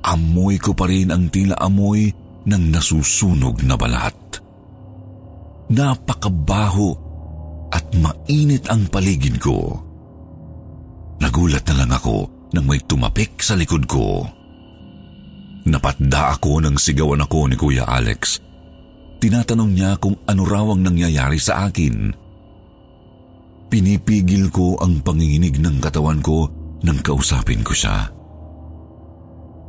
Amoy 0.00 0.56
ko 0.56 0.72
pa 0.72 0.88
rin 0.88 1.12
ang 1.12 1.28
tila 1.28 1.60
amoy 1.60 2.08
ng 2.48 2.64
nasusunog 2.72 3.60
na 3.68 3.76
balat. 3.76 4.16
Napakabaho 5.68 6.88
at 7.70 7.86
mainit 7.94 8.66
ang 8.68 8.86
paligid 8.90 9.38
ko. 9.38 9.78
Nagulat 11.20 11.64
na 11.70 11.84
lang 11.84 11.92
ako 11.94 12.16
nang 12.54 12.66
may 12.66 12.82
tumapik 12.82 13.38
sa 13.38 13.54
likod 13.54 13.86
ko. 13.86 14.26
Napatda 15.68 16.34
ako 16.34 16.64
nang 16.64 16.76
sigawan 16.80 17.22
ako 17.22 17.46
ni 17.46 17.56
Kuya 17.56 17.86
Alex. 17.86 18.40
Tinatanong 19.20 19.72
niya 19.76 20.00
kung 20.00 20.16
ano 20.24 20.42
raw 20.48 20.64
ang 20.72 20.80
nangyayari 20.80 21.36
sa 21.36 21.68
akin. 21.68 22.10
Pinipigil 23.70 24.50
ko 24.50 24.80
ang 24.80 25.04
panginginig 25.04 25.60
ng 25.60 25.78
katawan 25.78 26.18
ko 26.24 26.48
nang 26.82 26.98
kausapin 27.04 27.60
ko 27.60 27.76
siya. 27.76 28.08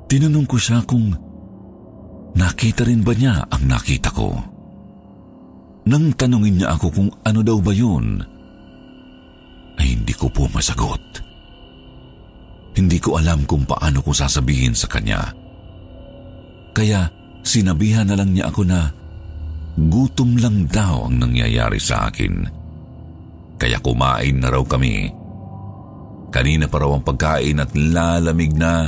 Tinanong 0.07 0.47
ko 0.47 0.57
siya 0.57 0.81
kung 0.87 1.11
nakita 2.33 2.87
rin 2.87 3.03
ba 3.03 3.11
niya 3.11 3.45
ang 3.51 3.67
nakita 3.67 4.09
ko. 4.15 4.50
Nang 5.81 6.13
tanungin 6.13 6.61
niya 6.61 6.77
ako 6.77 6.87
kung 6.93 7.09
ano 7.25 7.41
daw 7.41 7.57
ba 7.57 7.73
yun, 7.73 8.21
ay 9.81 9.97
hindi 9.97 10.13
ko 10.13 10.29
po 10.29 10.45
masagot. 10.53 11.01
Hindi 12.77 13.01
ko 13.01 13.17
alam 13.17 13.43
kung 13.49 13.65
paano 13.65 13.99
ko 14.05 14.13
sasabihin 14.13 14.77
sa 14.77 14.85
kanya. 14.85 15.33
Kaya 16.71 17.09
sinabihan 17.41 18.07
na 18.07 18.15
lang 18.15 18.31
niya 18.31 18.53
ako 18.53 18.61
na 18.63 18.87
gutom 19.75 20.37
lang 20.37 20.69
daw 20.69 21.09
ang 21.09 21.17
nangyayari 21.19 21.81
sa 21.81 22.07
akin. 22.07 22.45
Kaya 23.57 23.77
kumain 23.81 24.37
na 24.37 24.53
raw 24.53 24.63
kami. 24.63 25.09
Kanina 26.31 26.69
pa 26.69 26.79
raw 26.79 26.95
ang 26.95 27.03
pagkain 27.03 27.59
at 27.59 27.75
lalamig 27.75 28.55
na 28.55 28.87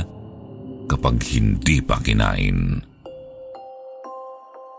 kapag 0.88 1.20
hindi 1.28 1.84
pa 1.84 2.00
kinain. 2.00 2.80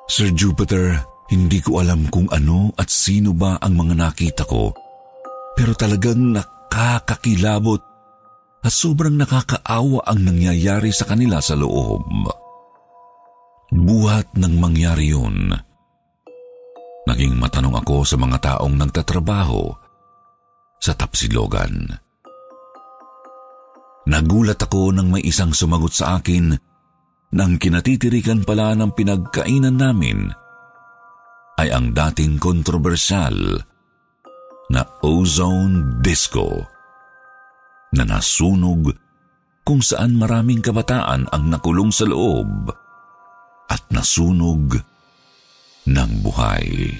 Sir 0.10 0.34
Jupiter, 0.34 1.15
hindi 1.26 1.58
ko 1.58 1.82
alam 1.82 2.06
kung 2.14 2.30
ano 2.30 2.70
at 2.78 2.90
sino 2.94 3.34
ba 3.34 3.58
ang 3.58 3.74
mga 3.74 3.94
nakita 3.98 4.44
ko, 4.46 4.70
pero 5.58 5.74
talagang 5.74 6.38
nakakakilabot 6.38 7.82
at 8.66 8.74
sobrang 8.74 9.18
nakakaawa 9.18 10.06
ang 10.06 10.26
nangyayari 10.26 10.94
sa 10.94 11.10
kanila 11.10 11.42
sa 11.42 11.58
loob. 11.58 12.06
Buhat 13.74 14.38
ng 14.38 14.54
mangyari 14.62 15.14
yun. 15.14 15.50
Naging 17.06 17.38
matanong 17.38 17.78
ako 17.82 18.06
sa 18.06 18.18
mga 18.18 18.38
taong 18.42 18.76
nagtatrabaho 18.78 19.70
sa 20.82 20.94
Tapsilogan. 20.98 21.90
Nagulat 24.06 24.62
ako 24.62 24.94
nang 24.94 25.10
may 25.10 25.26
isang 25.26 25.50
sumagot 25.50 25.94
sa 25.94 26.22
akin 26.22 26.54
nang 27.34 27.58
kinatitirikan 27.58 28.46
pala 28.46 28.78
ng 28.78 28.94
pinagkainan 28.94 29.78
namin 29.82 30.30
ay 31.56 31.72
ang 31.72 31.96
dating 31.96 32.36
kontrobersyal 32.36 33.36
na 34.72 34.82
ozone 35.06 36.02
disco 36.04 36.68
na 37.96 38.04
nasunog 38.04 38.92
kung 39.66 39.80
saan 39.80 40.20
maraming 40.20 40.60
kabataan 40.60 41.26
ang 41.32 41.44
nakulong 41.50 41.90
sa 41.90 42.06
loob 42.06 42.70
at 43.72 43.82
nasunog 43.90 44.78
ng 45.90 46.12
buhay. 46.22 46.94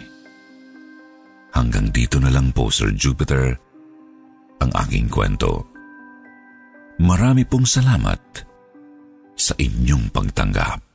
Hanggang 1.56 1.88
dito 1.94 2.18
na 2.20 2.34
lang 2.34 2.52
po, 2.52 2.68
Sir 2.68 2.92
Jupiter, 2.96 3.56
ang 4.60 4.72
aking 4.88 5.08
kwento. 5.08 5.68
Marami 7.00 7.44
pong 7.44 7.68
salamat 7.68 8.20
sa 9.36 9.54
inyong 9.60 10.10
pagtanggap. 10.16 10.95